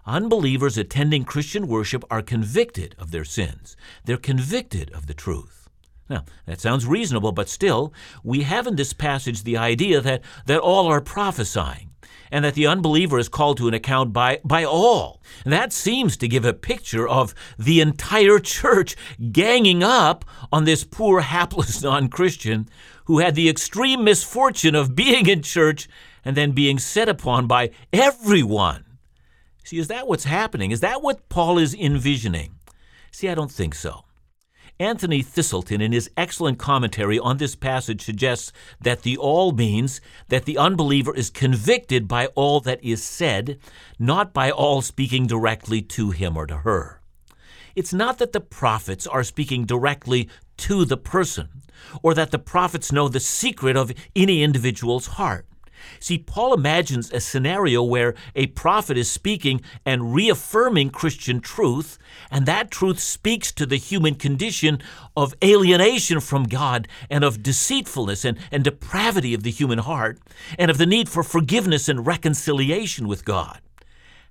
Unbelievers 0.06 0.77
attending 0.77 1.24
Christian 1.24 1.65
worship 1.65 2.03
are 2.12 2.22
convicted 2.22 2.94
of 3.00 3.12
their 3.12 3.24
sins. 3.24 3.77
They're 4.03 4.18
convicted 4.18 4.91
of 4.91 5.08
the 5.08 5.13
truth. 5.13 5.70
Now, 6.10 6.25
that 6.46 6.60
sounds 6.60 6.86
reasonable, 6.86 7.32
but 7.32 7.48
still, 7.48 7.94
we 8.22 8.41
have 8.41 8.68
in 8.68 8.75
this 8.75 8.91
passage 8.91 9.44
the 9.44 9.56
idea 9.56 10.01
that, 10.01 10.24
that 10.46 10.60
all 10.60 10.88
are 10.88 11.00
prophesying 11.00 11.88
and 12.31 12.45
that 12.45 12.53
the 12.53 12.67
unbeliever 12.67 13.17
is 13.19 13.29
called 13.29 13.57
to 13.57 13.67
an 13.67 13.74
account 13.74 14.13
by, 14.13 14.39
by 14.43 14.63
all. 14.63 15.21
That 15.45 15.74
seems 15.74 16.17
to 16.17 16.27
give 16.27 16.45
a 16.45 16.53
picture 16.53 17.07
of 17.07 17.33
the 17.57 17.81
entire 17.81 18.39
church 18.39 18.95
ganging 19.31 19.83
up 19.83 20.25
on 20.51 20.65
this 20.65 20.83
poor, 20.83 21.21
hapless 21.36 21.81
non 21.81 22.09
Christian 22.09 22.69
who 23.05 23.19
had 23.19 23.36
the 23.36 23.50
extreme 23.50 24.03
misfortune 24.03 24.75
of 24.75 24.95
being 24.95 25.27
in 25.27 25.41
church 25.41 25.88
and 26.24 26.38
then 26.38 26.51
being 26.51 26.77
set 26.77 27.09
upon 27.09 27.48
by 27.48 27.71
everyone. 27.91 28.86
See, 29.63 29.77
is 29.77 29.88
that 29.88 30.07
what's 30.07 30.25
happening? 30.25 30.71
Is 30.71 30.81
that 30.81 31.01
what 31.01 31.29
Paul 31.29 31.57
is 31.57 31.74
envisioning? 31.74 32.55
See, 33.12 33.29
I 33.29 33.36
don't 33.36 33.51
think 33.51 33.75
so. 33.75 34.03
Anthony 34.81 35.21
Thiselton, 35.21 35.81
in 35.81 35.91
his 35.91 36.09
excellent 36.15 36.57
commentary 36.57 37.19
on 37.19 37.36
this 37.36 37.53
passage, 37.53 38.01
suggests 38.01 38.53
that 38.79 39.01
the 39.01 39.17
all 39.17 39.51
means 39.51 40.00
that 40.29 40.45
the 40.45 40.57
unbeliever 40.57 41.13
is 41.13 41.29
convicted 41.29 42.07
by 42.07 42.27
all 42.27 42.62
that 42.62 42.81
is 42.81 43.03
said, 43.03 43.59
not 44.00 44.33
by 44.33 44.50
all 44.50 44.81
speaking 44.81 45.27
directly 45.27 45.81
to 45.81 46.12
him 46.12 46.38
or 46.38 46.48
to 46.48 46.57
her. 46.59 47.01
It's 47.75 47.93
not 47.93 48.19
that 48.19 48.31
the 48.31 48.39
prophets 48.39 49.05
are 49.05 49.24
speaking 49.25 49.65
directly 49.65 50.29
to 50.59 50.86
the 50.86 50.98
person, 50.98 51.62
or 52.01 52.13
that 52.13 52.31
the 52.31 52.39
prophets 52.39 52.89
know 52.89 53.09
the 53.09 53.19
secret 53.19 53.75
of 53.75 53.91
any 54.15 54.43
individual's 54.43 55.07
heart. 55.07 55.45
See, 56.00 56.17
Paul 56.17 56.53
imagines 56.53 57.12
a 57.12 57.19
scenario 57.19 57.83
where 57.83 58.15
a 58.36 58.48
prophet 58.48 58.98
is 58.98 59.12
speaking 59.12 59.62
and 59.86 60.13
reaffirming 60.13 60.89
Christian 60.91 61.41
truth, 61.41 61.98
and 62.31 62.45
that 62.45 62.71
truth 62.71 63.00
speaks 63.00 63.51
to 63.53 63.65
the 63.65 63.77
human 63.77 64.15
condition 64.15 64.81
of 65.15 65.33
alienation 65.43 66.19
from 66.19 66.43
God 66.43 66.88
and 67.09 67.24
of 67.24 67.43
deceitfulness 67.43 68.25
and, 68.25 68.38
and 68.51 68.63
depravity 68.63 69.33
of 69.33 69.43
the 69.43 69.51
human 69.51 69.79
heart, 69.79 70.19
and 70.57 70.71
of 70.71 70.77
the 70.77 70.86
need 70.86 71.09
for 71.09 71.24
forgiveness 71.24 71.89
and 71.89 72.05
reconciliation 72.05 73.07
with 73.07 73.25
God. 73.25 73.62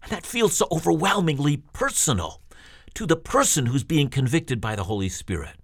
And 0.02 0.12
that 0.12 0.26
feels 0.26 0.57
so 0.57 0.67
overwhelmingly 0.71 1.59
personal 1.73 2.40
to 2.95 3.07
the 3.07 3.17
person 3.17 3.67
who's 3.67 3.85
being 3.85 4.09
convicted 4.09 4.61
by 4.61 4.75
the 4.75 4.85
Holy 4.85 5.09
Spirit. 5.09 5.57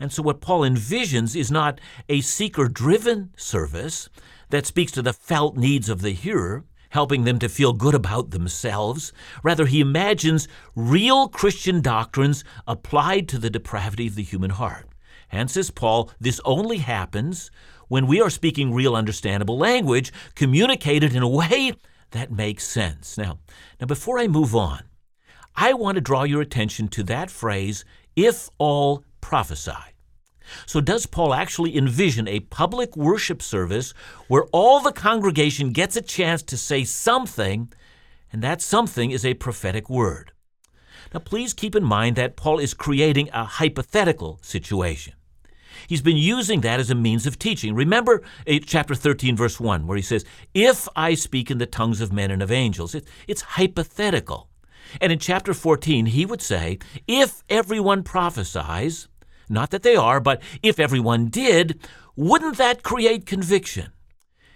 And 0.00 0.12
so, 0.12 0.22
what 0.22 0.40
Paul 0.40 0.62
envisions 0.62 1.36
is 1.36 1.50
not 1.50 1.80
a 2.08 2.20
seeker 2.20 2.68
driven 2.68 3.30
service, 3.36 4.08
that 4.50 4.66
speaks 4.66 4.92
to 4.92 5.02
the 5.02 5.12
felt 5.12 5.56
needs 5.56 5.88
of 5.88 6.02
the 6.02 6.10
hearer, 6.10 6.64
helping 6.90 7.24
them 7.24 7.38
to 7.40 7.48
feel 7.48 7.72
good 7.72 7.94
about 7.94 8.30
themselves. 8.30 9.12
Rather, 9.42 9.66
he 9.66 9.80
imagines 9.80 10.46
real 10.76 11.28
Christian 11.28 11.80
doctrines 11.80 12.44
applied 12.66 13.28
to 13.28 13.38
the 13.38 13.50
depravity 13.50 14.06
of 14.06 14.14
the 14.14 14.22
human 14.22 14.50
heart. 14.50 14.88
And 15.32 15.50
says 15.50 15.70
Paul, 15.70 16.10
this 16.20 16.40
only 16.44 16.78
happens 16.78 17.50
when 17.88 18.06
we 18.06 18.20
are 18.20 18.30
speaking 18.30 18.72
real 18.72 18.94
understandable 18.94 19.58
language, 19.58 20.12
communicated 20.34 21.14
in 21.14 21.22
a 21.22 21.28
way 21.28 21.72
that 22.12 22.30
makes 22.30 22.64
sense. 22.64 23.18
Now, 23.18 23.38
now 23.80 23.86
before 23.86 24.18
I 24.18 24.28
move 24.28 24.54
on, 24.54 24.84
I 25.56 25.72
want 25.72 25.96
to 25.96 26.00
draw 26.00 26.22
your 26.22 26.40
attention 26.40 26.88
to 26.88 27.02
that 27.04 27.30
phrase, 27.30 27.84
if 28.16 28.48
all 28.58 29.04
prophesy. 29.20 29.93
So, 30.66 30.80
does 30.80 31.06
Paul 31.06 31.34
actually 31.34 31.76
envision 31.76 32.28
a 32.28 32.40
public 32.40 32.96
worship 32.96 33.42
service 33.42 33.94
where 34.28 34.44
all 34.52 34.80
the 34.80 34.92
congregation 34.92 35.70
gets 35.70 35.96
a 35.96 36.02
chance 36.02 36.42
to 36.42 36.56
say 36.56 36.84
something, 36.84 37.72
and 38.32 38.42
that 38.42 38.60
something 38.60 39.10
is 39.10 39.24
a 39.24 39.34
prophetic 39.34 39.88
word? 39.88 40.32
Now, 41.12 41.20
please 41.20 41.54
keep 41.54 41.76
in 41.76 41.84
mind 41.84 42.16
that 42.16 42.36
Paul 42.36 42.58
is 42.58 42.74
creating 42.74 43.30
a 43.32 43.44
hypothetical 43.44 44.38
situation. 44.42 45.14
He's 45.86 46.02
been 46.02 46.16
using 46.16 46.60
that 46.62 46.80
as 46.80 46.90
a 46.90 46.94
means 46.94 47.26
of 47.26 47.38
teaching. 47.38 47.74
Remember 47.74 48.22
eh, 48.46 48.60
chapter 48.64 48.94
13, 48.94 49.36
verse 49.36 49.60
1, 49.60 49.86
where 49.86 49.96
he 49.96 50.02
says, 50.02 50.24
If 50.52 50.88
I 50.96 51.14
speak 51.14 51.50
in 51.50 51.58
the 51.58 51.66
tongues 51.66 52.00
of 52.00 52.12
men 52.12 52.30
and 52.30 52.42
of 52.42 52.50
angels, 52.50 52.94
it, 52.94 53.06
it's 53.28 53.42
hypothetical. 53.42 54.48
And 55.00 55.12
in 55.12 55.18
chapter 55.18 55.54
14, 55.54 56.06
he 56.06 56.26
would 56.26 56.42
say, 56.42 56.78
If 57.06 57.42
everyone 57.48 58.02
prophesies, 58.02 59.08
not 59.48 59.70
that 59.70 59.82
they 59.82 59.96
are, 59.96 60.20
but 60.20 60.42
if 60.62 60.78
everyone 60.80 61.28
did, 61.28 61.80
wouldn't 62.16 62.58
that 62.58 62.82
create 62.82 63.26
conviction? 63.26 63.92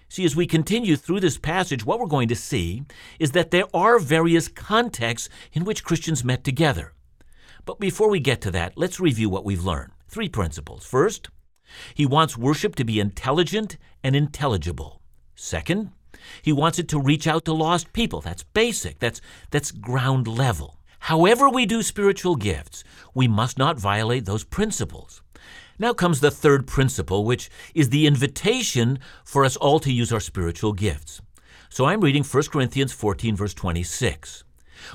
See, 0.08 0.24
as 0.24 0.34
we 0.34 0.46
continue 0.46 0.96
through 0.96 1.20
this 1.20 1.36
passage, 1.36 1.84
what 1.84 2.00
we're 2.00 2.06
going 2.06 2.28
to 2.28 2.36
see 2.36 2.84
is 3.18 3.32
that 3.32 3.50
there 3.50 3.66
are 3.74 3.98
various 3.98 4.48
contexts 4.48 5.28
in 5.52 5.64
which 5.64 5.84
Christians 5.84 6.24
met 6.24 6.44
together. 6.44 6.94
But 7.66 7.78
before 7.78 8.08
we 8.08 8.20
get 8.20 8.40
to 8.42 8.50
that, 8.52 8.72
let's 8.76 8.98
review 8.98 9.28
what 9.28 9.44
we've 9.44 9.64
learned. 9.64 9.92
Three 10.08 10.30
principles. 10.30 10.86
First, 10.86 11.28
he 11.94 12.06
wants 12.06 12.38
worship 12.38 12.74
to 12.76 12.84
be 12.84 13.00
intelligent 13.00 13.76
and 14.02 14.16
intelligible. 14.16 15.02
Second, 15.34 15.90
he 16.40 16.52
wants 16.52 16.78
it 16.78 16.88
to 16.88 17.00
reach 17.00 17.26
out 17.26 17.44
to 17.44 17.52
lost 17.52 17.92
people. 17.92 18.22
That's 18.22 18.42
basic. 18.42 18.98
That's 18.98 19.20
that's 19.50 19.70
ground 19.70 20.26
level. 20.26 20.77
However, 21.00 21.48
we 21.48 21.66
do 21.66 21.82
spiritual 21.82 22.36
gifts, 22.36 22.84
we 23.14 23.28
must 23.28 23.58
not 23.58 23.78
violate 23.78 24.24
those 24.24 24.44
principles. 24.44 25.22
Now 25.78 25.92
comes 25.92 26.20
the 26.20 26.30
third 26.30 26.66
principle, 26.66 27.24
which 27.24 27.50
is 27.74 27.90
the 27.90 28.06
invitation 28.06 28.98
for 29.24 29.44
us 29.44 29.56
all 29.56 29.78
to 29.80 29.92
use 29.92 30.12
our 30.12 30.20
spiritual 30.20 30.72
gifts. 30.72 31.20
So 31.68 31.84
I'm 31.84 32.00
reading 32.00 32.24
1 32.24 32.42
Corinthians 32.44 32.92
14, 32.92 33.36
verse 33.36 33.54
26. 33.54 34.44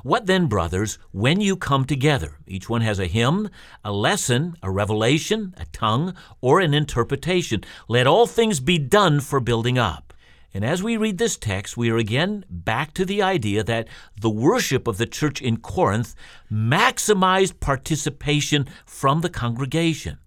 What 0.02 0.26
then, 0.26 0.48
brothers, 0.48 0.98
when 1.12 1.42
you 1.42 1.56
come 1.56 1.86
together? 1.86 2.38
Each 2.48 2.70
one 2.70 2.82
has 2.82 3.00
a 3.00 3.06
hymn, 3.06 3.50
a 3.84 3.92
lesson, 3.92 4.56
a 4.64 4.72
revelation, 4.72 5.54
a 5.58 5.66
tongue, 5.66 6.16
or 6.42 6.60
an 6.60 6.74
interpretation. 6.74 7.64
Let 7.88 8.08
all 8.08 8.26
things 8.26 8.60
be 8.60 8.78
done 8.78 9.20
for 9.20 9.40
building 9.40 9.78
up. 9.78 10.13
And 10.54 10.64
as 10.64 10.84
we 10.84 10.98
read 10.98 11.18
this 11.18 11.36
text, 11.36 11.78
we 11.78 11.90
are 11.90 11.98
again 11.98 12.46
back 12.48 12.94
to 12.94 13.06
the 13.06 13.24
idea 13.24 13.64
that 13.64 13.88
the 14.20 14.30
worship 14.30 14.88
of 14.88 14.98
the 14.98 15.08
church 15.08 15.42
in 15.42 15.58
Corinth 15.58 16.14
maximized 16.52 17.60
participation 17.60 18.68
from 18.86 19.22
the 19.22 19.30
congregation. 19.30 20.20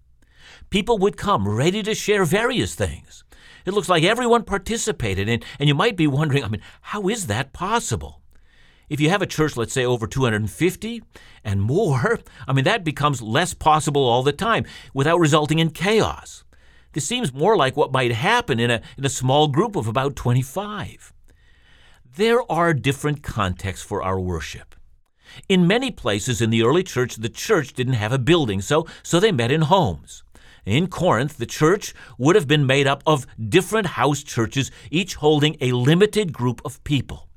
People 0.69 0.97
would 0.97 1.15
come 1.15 1.47
ready 1.47 1.81
to 1.81 1.95
share 1.95 2.25
various 2.25 2.75
things. 2.75 3.23
It 3.65 3.73
looks 3.73 3.87
like 3.87 4.03
everyone 4.03 4.43
participated, 4.43 5.29
and, 5.29 5.43
and 5.59 5.69
you 5.69 5.75
might 5.75 5.95
be 5.95 6.07
wondering, 6.07 6.43
I 6.43 6.49
mean, 6.49 6.61
how 6.81 7.07
is 7.07 7.27
that 7.27 7.53
possible? 7.53 8.21
If 8.89 8.99
you 8.99 9.09
have 9.09 9.21
a 9.21 9.25
church, 9.25 9.55
let's 9.57 9.73
say 9.73 9.85
over 9.85 10.07
250 10.07 11.03
and 11.43 11.61
more, 11.61 12.19
I 12.47 12.53
mean, 12.53 12.65
that 12.65 12.83
becomes 12.83 13.21
less 13.21 13.53
possible 13.53 14.03
all 14.03 14.23
the 14.23 14.33
time 14.33 14.65
without 14.93 15.19
resulting 15.19 15.59
in 15.59 15.69
chaos. 15.69 16.43
This 16.97 17.05
seems 17.05 17.31
more 17.31 17.55
like 17.55 17.77
what 17.77 17.91
might 17.91 18.11
happen 18.11 18.59
in 18.59 18.71
a, 18.71 18.81
in 18.97 19.05
a 19.05 19.09
small 19.09 19.49
group 19.49 19.75
of 19.75 19.85
about 19.85 20.15
25. 20.15 21.13
There 22.15 22.51
are 22.51 22.73
different 22.73 23.21
contexts 23.21 23.85
for 23.85 24.01
our 24.01 24.19
worship. 24.19 24.73
In 25.47 25.67
many 25.67 25.91
places 25.91 26.41
in 26.41 26.49
the 26.49 26.63
early 26.63 26.81
church, 26.81 27.17
the 27.17 27.29
church 27.29 27.73
didn't 27.73 28.01
have 28.01 28.11
a 28.11 28.17
building, 28.17 28.61
so, 28.61 28.87
so 29.03 29.19
they 29.19 29.31
met 29.31 29.51
in 29.51 29.61
homes. 29.61 30.23
In 30.65 30.87
Corinth, 30.87 31.37
the 31.37 31.45
church 31.45 31.93
would 32.17 32.35
have 32.35 32.47
been 32.47 32.65
made 32.65 32.87
up 32.87 33.03
of 33.05 33.27
different 33.47 33.89
house 34.01 34.23
churches, 34.23 34.71
each 34.89 35.13
holding 35.13 35.55
a 35.61 35.73
limited 35.73 36.33
group 36.33 36.63
of 36.65 36.83
people. 36.83 37.27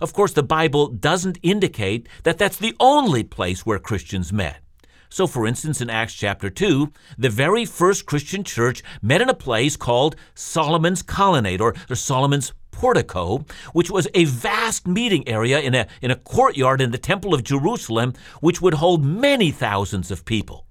Of 0.00 0.14
course, 0.14 0.32
the 0.32 0.42
Bible 0.42 0.88
doesn't 0.88 1.38
indicate 1.44 2.08
that 2.24 2.38
that's 2.38 2.56
the 2.56 2.74
only 2.80 3.22
place 3.22 3.64
where 3.64 3.78
Christians 3.78 4.32
met. 4.32 4.65
So, 5.08 5.26
for 5.26 5.46
instance, 5.46 5.80
in 5.80 5.90
Acts 5.90 6.14
chapter 6.14 6.50
2, 6.50 6.92
the 7.18 7.30
very 7.30 7.64
first 7.64 8.06
Christian 8.06 8.44
church 8.44 8.82
met 9.00 9.22
in 9.22 9.28
a 9.28 9.34
place 9.34 9.76
called 9.76 10.16
Solomon's 10.34 11.02
Colonnade 11.02 11.60
or, 11.60 11.74
Solomon's 11.94 12.52
portico, 12.72 13.44
which 13.72 13.90
was 13.90 14.06
a 14.14 14.24
vast 14.24 14.86
meeting 14.86 15.26
area 15.26 15.58
in 15.60 15.74
a, 15.74 15.86
in 16.02 16.10
a 16.10 16.16
courtyard 16.16 16.80
in 16.80 16.90
the 16.90 16.98
Temple 16.98 17.32
of 17.32 17.42
Jerusalem, 17.42 18.12
which 18.40 18.60
would 18.60 18.74
hold 18.74 19.04
many 19.04 19.50
thousands 19.50 20.10
of 20.10 20.24
people. 20.24 20.66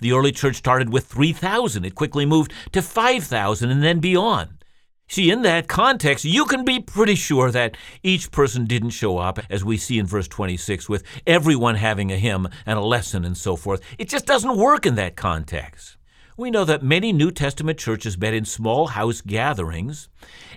The 0.00 0.12
early 0.12 0.32
church 0.32 0.56
started 0.56 0.92
with 0.92 1.06
3,000. 1.06 1.84
It 1.84 1.94
quickly 1.94 2.26
moved 2.26 2.52
to 2.72 2.82
5,000 2.82 3.70
and 3.70 3.82
then 3.82 4.00
beyond. 4.00 4.63
See, 5.06 5.30
in 5.30 5.42
that 5.42 5.68
context, 5.68 6.24
you 6.24 6.44
can 6.46 6.64
be 6.64 6.80
pretty 6.80 7.14
sure 7.14 7.50
that 7.50 7.76
each 8.02 8.30
person 8.30 8.64
didn't 8.64 8.90
show 8.90 9.18
up, 9.18 9.38
as 9.50 9.64
we 9.64 9.76
see 9.76 9.98
in 9.98 10.06
verse 10.06 10.26
26, 10.28 10.88
with 10.88 11.04
everyone 11.26 11.76
having 11.76 12.10
a 12.10 12.16
hymn 12.16 12.48
and 12.66 12.78
a 12.78 12.82
lesson 12.82 13.24
and 13.24 13.36
so 13.36 13.54
forth. 13.54 13.80
It 13.98 14.08
just 14.08 14.26
doesn't 14.26 14.56
work 14.56 14.86
in 14.86 14.94
that 14.96 15.14
context. 15.14 15.98
We 16.36 16.50
know 16.50 16.64
that 16.64 16.82
many 16.82 17.12
New 17.12 17.30
Testament 17.30 17.78
churches 17.78 18.18
met 18.18 18.34
in 18.34 18.44
small 18.44 18.88
house 18.88 19.20
gatherings, 19.20 20.08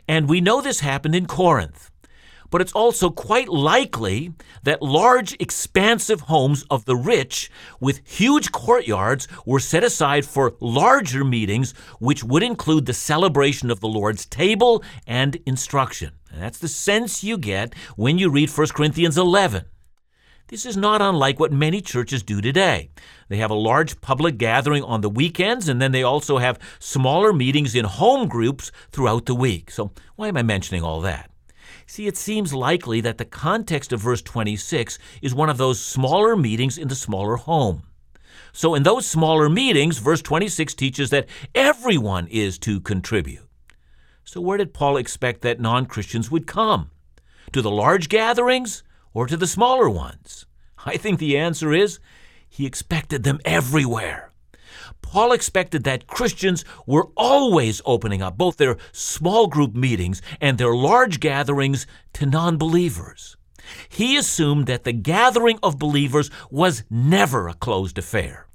and 0.08 0.28
we 0.28 0.42
know 0.42 0.62
this 0.62 0.80
happened 0.80 1.14
in 1.14 1.28
Corinth 1.28 1.92
but 2.50 2.62
it's 2.62 2.74
also 2.74 3.10
quite 3.10 3.50
likely 3.50 4.34
that 4.64 4.82
large, 4.82 5.36
expansive 5.40 6.22
homes 6.22 6.66
of 6.70 6.86
the 6.86 6.96
rich 6.96 7.52
with 7.80 8.02
huge 8.06 8.52
courtyards 8.52 9.28
were 9.46 9.60
set 9.60 9.84
aside 9.84 10.26
for 10.26 10.56
larger 10.60 11.24
meetings, 11.24 11.74
which 12.00 12.24
would 12.24 12.44
include 12.44 12.86
the 12.86 12.94
celebration 12.94 13.72
of 13.72 13.80
the 13.80 13.88
Lord's 13.88 14.26
table 14.26 14.84
and 15.06 15.38
instruction. 15.46 16.14
That's 16.34 16.60
the 16.60 16.68
sense 16.68 17.24
you 17.24 17.38
get 17.38 17.74
when 17.96 18.18
you 18.18 18.30
read 18.30 18.50
1 18.50 18.68
Corinthians 18.70 19.18
11. 19.18 19.66
This 20.50 20.66
is 20.66 20.78
not 20.78 21.02
unlike 21.02 21.42
what 21.42 21.52
many 21.52 21.82
churches 21.82 22.24
do 22.24 22.40
today. 22.40 22.90
They 23.28 23.38
have 23.38 23.52
a 23.52 23.56
large 23.56 24.00
public 24.00 24.38
gathering 24.38 24.82
on 24.82 25.02
the 25.02 25.10
weekends, 25.10 25.68
and 25.68 25.82
then 25.82 25.92
they 25.92 26.04
also 26.04 26.38
have 26.38 26.60
smaller 26.80 27.34
meetings 27.34 27.76
in 27.76 27.84
home 27.84 28.30
groups 28.30 28.72
throughout 28.90 29.26
the 29.26 29.36
week. 29.36 29.70
So, 29.70 29.92
why 30.16 30.30
am 30.30 30.38
I 30.38 30.44
mentioning 30.44 30.84
all 30.84 31.02
that? 31.02 31.30
See, 31.89 32.06
it 32.06 32.17
seems 32.17 32.54
likely 32.54 33.00
that 33.00 33.17
the 33.17 33.23
context 33.23 33.93
of 33.93 34.02
verse 34.02 34.21
26 34.21 35.00
is 35.21 35.34
one 35.34 35.50
of 35.50 35.58
those 35.58 35.80
smaller 35.80 36.36
meetings 36.36 36.78
in 36.78 36.89
the 36.89 36.95
smaller 36.95 37.38
home. 37.38 37.84
So, 38.52 38.76
in 38.76 38.84
those 38.84 39.08
smaller 39.08 39.47
meetings, 39.47 40.00
verse 40.00 40.21
26 40.21 40.73
teaches 40.73 41.12
that 41.12 41.28
everyone 41.56 42.28
is 42.28 42.58
to 42.60 42.82
contribute. 42.82 43.47
So, 44.26 44.41
where 44.41 44.58
did 44.58 44.73
Paul 44.73 44.97
expect 44.97 45.41
that 45.41 45.62
non 45.62 45.86
Christians 45.86 46.30
would 46.30 46.45
come? 46.45 46.91
To 47.54 47.62
the 47.62 47.71
large 47.71 48.10
gatherings 48.10 48.84
or 49.13 49.26
to 49.26 49.38
the 49.38 49.47
smaller 49.47 49.89
ones? 49.89 50.45
I 50.86 50.97
think 50.97 51.19
the 51.19 51.38
answer 51.38 51.71
is 51.71 52.00
he 52.50 52.65
expected 52.65 53.23
them 53.23 53.39
everywhere. 53.45 54.27
Paul 55.10 55.32
expected 55.32 55.86
that 55.86 56.06
Christians 56.06 56.65
were 56.86 57.08
always 57.15 57.82
opening 57.86 58.22
up 58.22 58.38
both 58.38 58.58
their 58.58 58.76
small 58.91 59.48
group 59.48 59.74
meetings 59.74 60.22
and 60.41 60.58
their 60.58 60.76
large 60.76 61.22
gatherings 61.22 61.88
to 62.13 62.26
non 62.26 62.58
believers. 62.58 63.38
He 63.88 64.17
assumed 64.17 64.67
that 64.67 64.84
the 64.84 64.91
gathering 64.91 65.60
of 65.63 65.80
believers 65.80 66.30
was 66.52 66.84
never 66.89 67.48
a 67.48 67.54
closed 67.54 67.98
affair. 67.98 68.48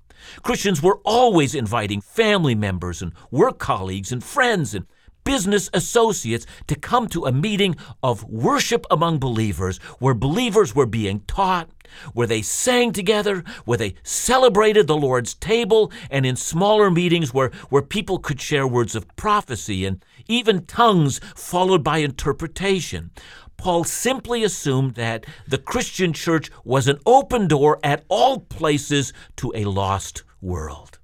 Christians 0.42 0.82
were 0.82 1.00
always 1.04 1.54
inviting 1.54 2.02
family 2.02 2.54
members 2.54 3.00
and 3.00 3.12
work 3.30 3.58
colleagues 3.58 4.12
and 4.12 4.22
friends 4.22 4.74
and 4.74 4.84
business 5.24 5.70
associates 5.72 6.46
to 6.66 6.74
come 6.74 7.08
to 7.08 7.24
a 7.24 7.32
meeting 7.32 7.76
of 8.02 8.24
worship 8.24 8.86
among 8.90 9.18
believers 9.18 9.78
where 9.98 10.14
believers 10.14 10.74
were 10.74 10.86
being 10.86 11.20
taught, 11.26 11.70
where 12.12 12.26
they 12.26 12.42
sang 12.42 12.92
together, 12.92 13.44
where 13.64 13.78
they 13.78 13.94
celebrated 14.02 14.86
the 14.86 14.96
Lord's 14.96 15.34
table, 15.34 15.92
and 16.10 16.24
in 16.24 16.36
smaller 16.36 16.90
meetings 16.90 17.34
where, 17.34 17.50
where 17.68 17.82
people 17.82 18.18
could 18.18 18.40
share 18.40 18.66
words 18.66 18.94
of 18.94 19.16
prophecy 19.16 19.84
and 19.84 20.04
even 20.26 20.64
tongues 20.66 21.20
followed 21.34 21.82
by 21.82 21.98
interpretation. 21.98 23.10
Paul 23.56 23.84
simply 23.84 24.42
assumed 24.42 24.94
that 24.94 25.24
the 25.46 25.58
Christian 25.58 26.12
church 26.12 26.50
was 26.64 26.88
an 26.88 26.98
open 27.06 27.46
door 27.46 27.78
at 27.84 28.04
all 28.08 28.40
places 28.40 29.12
to 29.36 29.52
a 29.54 29.64
lost 29.66 30.24
world. 30.40 30.98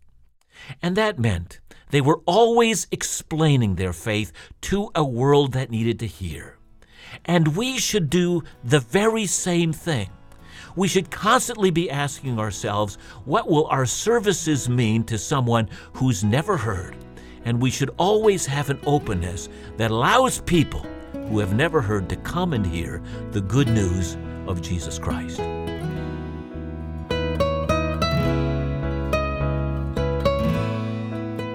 And 0.83 0.97
that 0.97 1.19
meant 1.19 1.61
they 1.91 2.01
were 2.01 2.21
always 2.27 2.87
explaining 2.91 3.75
their 3.75 3.93
faith 3.93 4.33
to 4.63 4.91
a 4.95 5.05
world 5.05 5.53
that 5.53 5.71
needed 5.71 5.99
to 6.01 6.07
hear. 6.07 6.59
And 7.25 7.57
we 7.57 7.79
should 7.79 8.11
do 8.11 8.43
the 8.63 8.81
very 8.81 9.27
same 9.27 9.73
thing. 9.73 10.11
We 10.77 10.89
should 10.89 11.11
constantly 11.11 11.71
be 11.71 11.91
asking 11.91 12.39
ourselves, 12.39 12.99
what 13.25 13.49
will 13.49 13.67
our 13.67 13.87
services 13.87 14.69
mean 14.69 15.05
to 15.05 15.19
someone 15.19 15.69
who's 15.95 16.23
never 16.23 16.57
heard? 16.57 16.97
And 17.45 17.61
we 17.61 17.71
should 17.71 17.91
always 17.99 18.47
have 18.47 18.71
an 18.71 18.81
openness 18.87 19.49
that 19.77 19.91
allows 19.91 20.41
people 20.43 20.87
who 21.29 21.39
have 21.39 21.55
never 21.55 21.81
heard 21.81 22.09
to 22.11 22.17
come 22.17 22.53
and 22.53 22.67
hear 22.67 23.03
the 23.33 23.41
good 23.41 23.69
news 23.69 24.17
of 24.47 24.63
Jesus 24.63 24.99
Christ. 24.99 25.41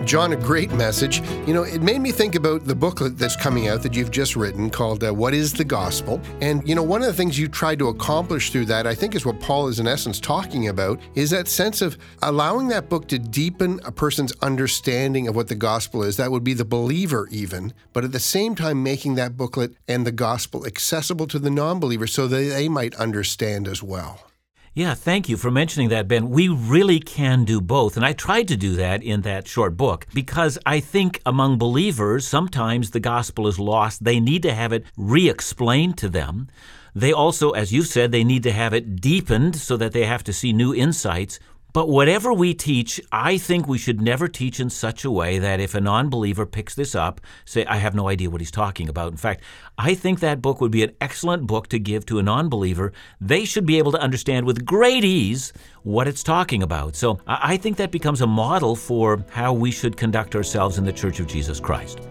John, 0.06 0.34
a 0.34 0.36
great 0.36 0.72
message. 0.72 1.22
You 1.48 1.54
know, 1.54 1.64
it 1.64 1.82
made 1.82 2.00
me 2.00 2.12
think 2.12 2.36
about 2.36 2.66
the 2.66 2.76
booklet 2.76 3.18
that's 3.18 3.36
coming 3.36 3.68
out 3.68 3.82
that 3.84 3.96
you've 3.96 4.12
just 4.12 4.36
written 4.36 4.70
called 4.70 5.04
uh, 5.04 5.14
What 5.14 5.34
is 5.34 5.54
the 5.54 5.64
Gospel? 5.64 6.22
And, 6.42 6.68
you 6.68 6.76
know, 6.76 6.84
one 6.84 7.02
of 7.02 7.08
the 7.08 7.14
things 7.14 7.40
you 7.40 7.48
tried 7.48 7.80
to 7.80 7.88
accomplish 7.88 8.52
through 8.52 8.66
that, 8.66 8.86
I 8.86 8.96
think 8.96 9.16
is 9.16 9.26
what 9.26 9.40
Paul 9.40 9.68
is 9.68 9.80
in 9.80 9.88
essence 9.88 10.20
talking 10.20 10.68
about, 10.68 11.00
is 11.16 11.30
that 11.30 11.48
sense 11.48 11.82
of 11.82 11.98
allowing 12.22 12.68
that 12.68 12.90
book 12.90 13.08
to 13.10 13.20
deepen 13.20 13.80
a 13.86 13.92
person's 13.92 14.34
understanding 14.42 15.28
of 15.28 15.36
what 15.36 15.48
the 15.48 15.56
gospel 15.56 16.04
is. 16.04 16.18
That 16.18 16.32
would 16.32 16.44
be 16.44 16.54
the 16.54 16.66
believer, 16.66 17.28
even, 17.32 17.74
but 17.94 18.04
at 18.04 18.12
the 18.12 18.20
same 18.20 18.56
time, 18.56 18.84
making 18.84 19.16
that 19.16 19.38
booklet 19.38 19.76
and 19.88 20.06
the 20.06 20.12
gospel 20.12 20.66
accessible 20.66 21.28
to 21.28 21.40
the 21.40 21.50
non 21.50 21.80
believer 21.80 22.08
so 22.08 22.28
that 22.28 22.38
they 22.38 22.68
might 22.68 22.96
understand 22.96 23.68
as 23.68 23.82
well. 23.82 24.33
Yeah, 24.76 24.96
thank 24.96 25.30
you 25.30 25.38
for 25.38 25.52
mentioning 25.52 25.90
that, 25.90 26.08
Ben. 26.08 26.32
We 26.32 26.48
really 26.48 27.00
can 27.00 27.46
do 27.46 27.62
both. 27.62 27.96
And 27.96 28.04
I 28.04 28.14
tried 28.14 28.48
to 28.48 28.58
do 28.58 28.76
that 28.78 29.04
in 29.04 29.22
that 29.22 29.48
short 29.48 29.78
book 29.78 30.08
because 30.16 30.58
I 30.66 30.80
think 30.80 31.22
among 31.28 31.60
believers, 31.60 32.28
sometimes 32.28 32.90
the 32.90 33.00
gospel 33.00 33.48
is 33.48 33.60
lost. 33.60 34.04
They 34.04 34.20
need 34.20 34.42
to 34.42 34.54
have 34.54 34.74
it 34.74 34.86
re 34.98 35.30
explained 35.30 36.00
to 36.00 36.10
them. 36.10 36.48
They 36.96 37.14
also, 37.14 37.52
as 37.52 37.72
you 37.72 37.84
said, 37.84 38.12
they 38.12 38.24
need 38.24 38.42
to 38.44 38.52
have 38.52 38.74
it 38.74 39.00
deepened 39.00 39.58
so 39.58 39.78
that 39.78 39.92
they 39.92 40.06
have 40.06 40.24
to 40.24 40.34
see 40.34 40.52
new 40.54 40.74
insights. 40.74 41.40
But 41.74 41.90
whatever 41.90 42.32
we 42.32 42.54
teach, 42.54 43.02
I 43.12 43.40
think 43.40 43.68
we 43.68 43.80
should 43.80 44.00
never 44.00 44.28
teach 44.28 44.60
in 44.60 44.70
such 44.70 45.04
a 45.04 45.10
way 45.10 45.40
that 45.40 45.60
if 45.60 45.74
a 45.74 45.82
non 45.82 46.08
believer 46.08 46.46
picks 46.46 46.76
this 46.76 46.94
up, 46.94 47.20
say, 47.46 47.66
I 47.66 47.78
have 47.78 47.96
no 47.96 48.08
idea 48.08 48.30
what 48.30 48.42
he's 48.42 48.52
talking 48.52 48.88
about. 48.88 49.12
In 49.12 49.18
fact, 49.18 49.42
I 49.80 49.96
think 49.96 50.20
that 50.20 50.40
book 50.40 50.62
would 50.62 50.72
be 50.72 50.84
an 50.84 50.92
excellent 51.02 51.48
book 51.48 51.68
to 51.70 51.80
give 51.80 52.06
to 52.06 52.20
a 52.20 52.24
non 52.24 52.48
believer. 52.48 52.94
They 53.20 53.44
should 53.44 53.66
be 53.66 53.80
able 53.80 53.92
to 53.94 54.00
understand 54.00 54.46
with 54.46 54.64
great 54.64 55.04
ease 55.04 55.52
what 55.82 56.08
it's 56.08 56.22
talking 56.22 56.62
about. 56.62 56.96
So 56.96 57.20
I 57.26 57.58
think 57.58 57.78
that 57.78 57.90
becomes 57.90 58.22
a 58.22 58.28
model 58.28 58.76
for 58.76 59.26
how 59.32 59.52
we 59.52 59.72
should 59.72 59.98
conduct 59.98 60.36
ourselves 60.36 60.78
in 60.78 60.86
the 60.86 60.94
Church 60.94 61.20
of 61.20 61.26
Jesus 61.26 61.60
Christ. 61.60 62.02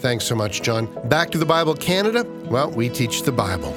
Thanks 0.00 0.26
so 0.26 0.34
much, 0.34 0.60
John. 0.60 0.88
Back 1.08 1.30
to 1.30 1.38
the 1.38 1.46
Bible 1.46 1.74
Canada. 1.74 2.24
Well, 2.50 2.70
we 2.70 2.90
teach 2.90 3.22
the 3.22 3.32
Bible. 3.32 3.74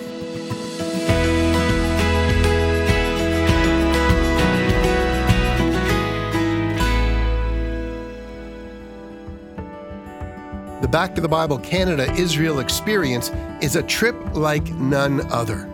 The 10.84 10.89
Back 10.89 11.15
to 11.15 11.22
the 11.22 11.30
Bible 11.30 11.60
Canada 11.60 12.12
Israel 12.15 12.60
experience 12.60 13.32
is 13.62 13.78
a 13.78 13.84
trip 13.84 14.17
like 14.36 14.69
none 14.74 15.22
other. 15.32 15.72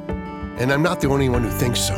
And 0.60 0.72
I'm 0.72 0.84
not 0.84 1.02
the 1.02 1.08
only 1.08 1.30
one 1.30 1.42
who 1.42 1.50
thinks 1.50 1.80
so. 1.80 1.96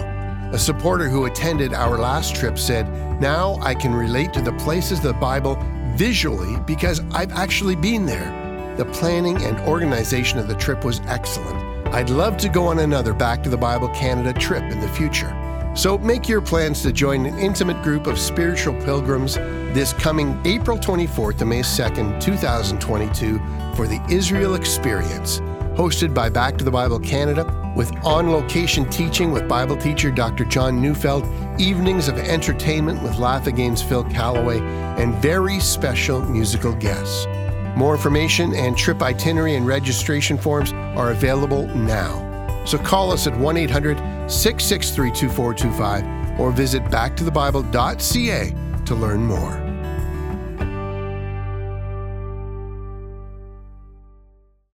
A 0.54 0.58
supporter 0.58 1.10
who 1.10 1.26
attended 1.26 1.74
our 1.74 1.98
last 1.98 2.38
trip 2.38 2.58
said, 2.58 2.90
Now 3.20 3.60
I 3.62 3.76
can 3.76 3.94
relate 3.94 4.32
to 4.32 4.42
the 4.42 4.54
places 4.54 5.00
of 5.00 5.04
the 5.04 5.14
Bible 5.14 5.62
visually 5.98 6.58
because 6.62 7.02
I've 7.12 7.34
actually 7.34 7.76
been 7.76 8.06
there. 8.06 8.76
The 8.78 8.86
planning 8.86 9.44
and 9.44 9.60
organization 9.68 10.40
of 10.40 10.48
the 10.48 10.56
trip 10.56 10.86
was 10.86 11.02
excellent. 11.02 11.62
I'd 11.94 12.10
love 12.10 12.38
to 12.38 12.48
go 12.48 12.68
on 12.68 12.80
another 12.80 13.14
Back 13.14 13.44
to 13.44 13.50
the 13.50 13.58
Bible 13.58 13.90
Canada 13.90 14.32
trip 14.40 14.64
in 14.72 14.80
the 14.80 14.88
future. 14.88 15.36
So 15.76 15.98
make 15.98 16.30
your 16.30 16.40
plans 16.40 16.82
to 16.84 16.94
join 16.94 17.26
an 17.26 17.38
intimate 17.40 17.84
group 17.84 18.08
of 18.08 18.18
spiritual 18.18 18.74
pilgrims 18.86 19.38
this 19.74 19.94
coming 19.94 20.40
April 20.46 20.78
24th 20.78 21.38
to 21.38 21.46
May 21.46 21.62
2nd, 21.62 22.20
2022 22.20 23.40
for 23.76 23.88
the 23.88 24.02
Israel 24.10 24.56
Experience, 24.56 25.40
hosted 25.76 26.14
by 26.14 26.30
Back 26.30 26.58
to 26.58 26.66
the 26.66 26.72
Bible 26.72 27.00
Canada 27.00 27.74
with 27.76 27.94
on 28.04 28.30
location 28.32 28.90
teaching 28.90 29.32
with 29.32 29.48
Bible 29.48 29.78
teacher 29.78 30.12
Dr. 30.12 30.44
John 30.46 30.82
Neufeld, 30.82 31.26
evenings 31.60 32.10
of 32.10 32.18
entertainment 32.18 33.02
with 33.02 33.18
Laugh 33.18 33.48
Again's 33.48 33.82
Phil 33.82 34.04
Callaway, 34.06 34.60
and 34.60 35.16
very 35.16 35.60
special 35.60 36.22
musical 36.22 36.74
guests. 36.74 37.28
More 37.78 37.96
information 37.96 38.54
and 38.54 38.78
trip 38.78 39.02
itinerary 39.02 39.56
and 39.56 39.66
registration 39.66 40.38
forms 40.38 40.74
are 40.74 41.12
available 41.12 41.68
now. 41.68 42.28
So 42.66 42.78
call 42.78 43.12
us 43.12 43.26
at 43.26 43.38
1 43.38 43.58
800 43.58 43.98
663 44.30 45.12
2425 45.12 46.40
or 46.40 46.52
visit 46.52 46.84
backtothebible.ca 46.86 48.56
to 48.86 48.96
learn 48.96 49.26
more. 49.26 49.61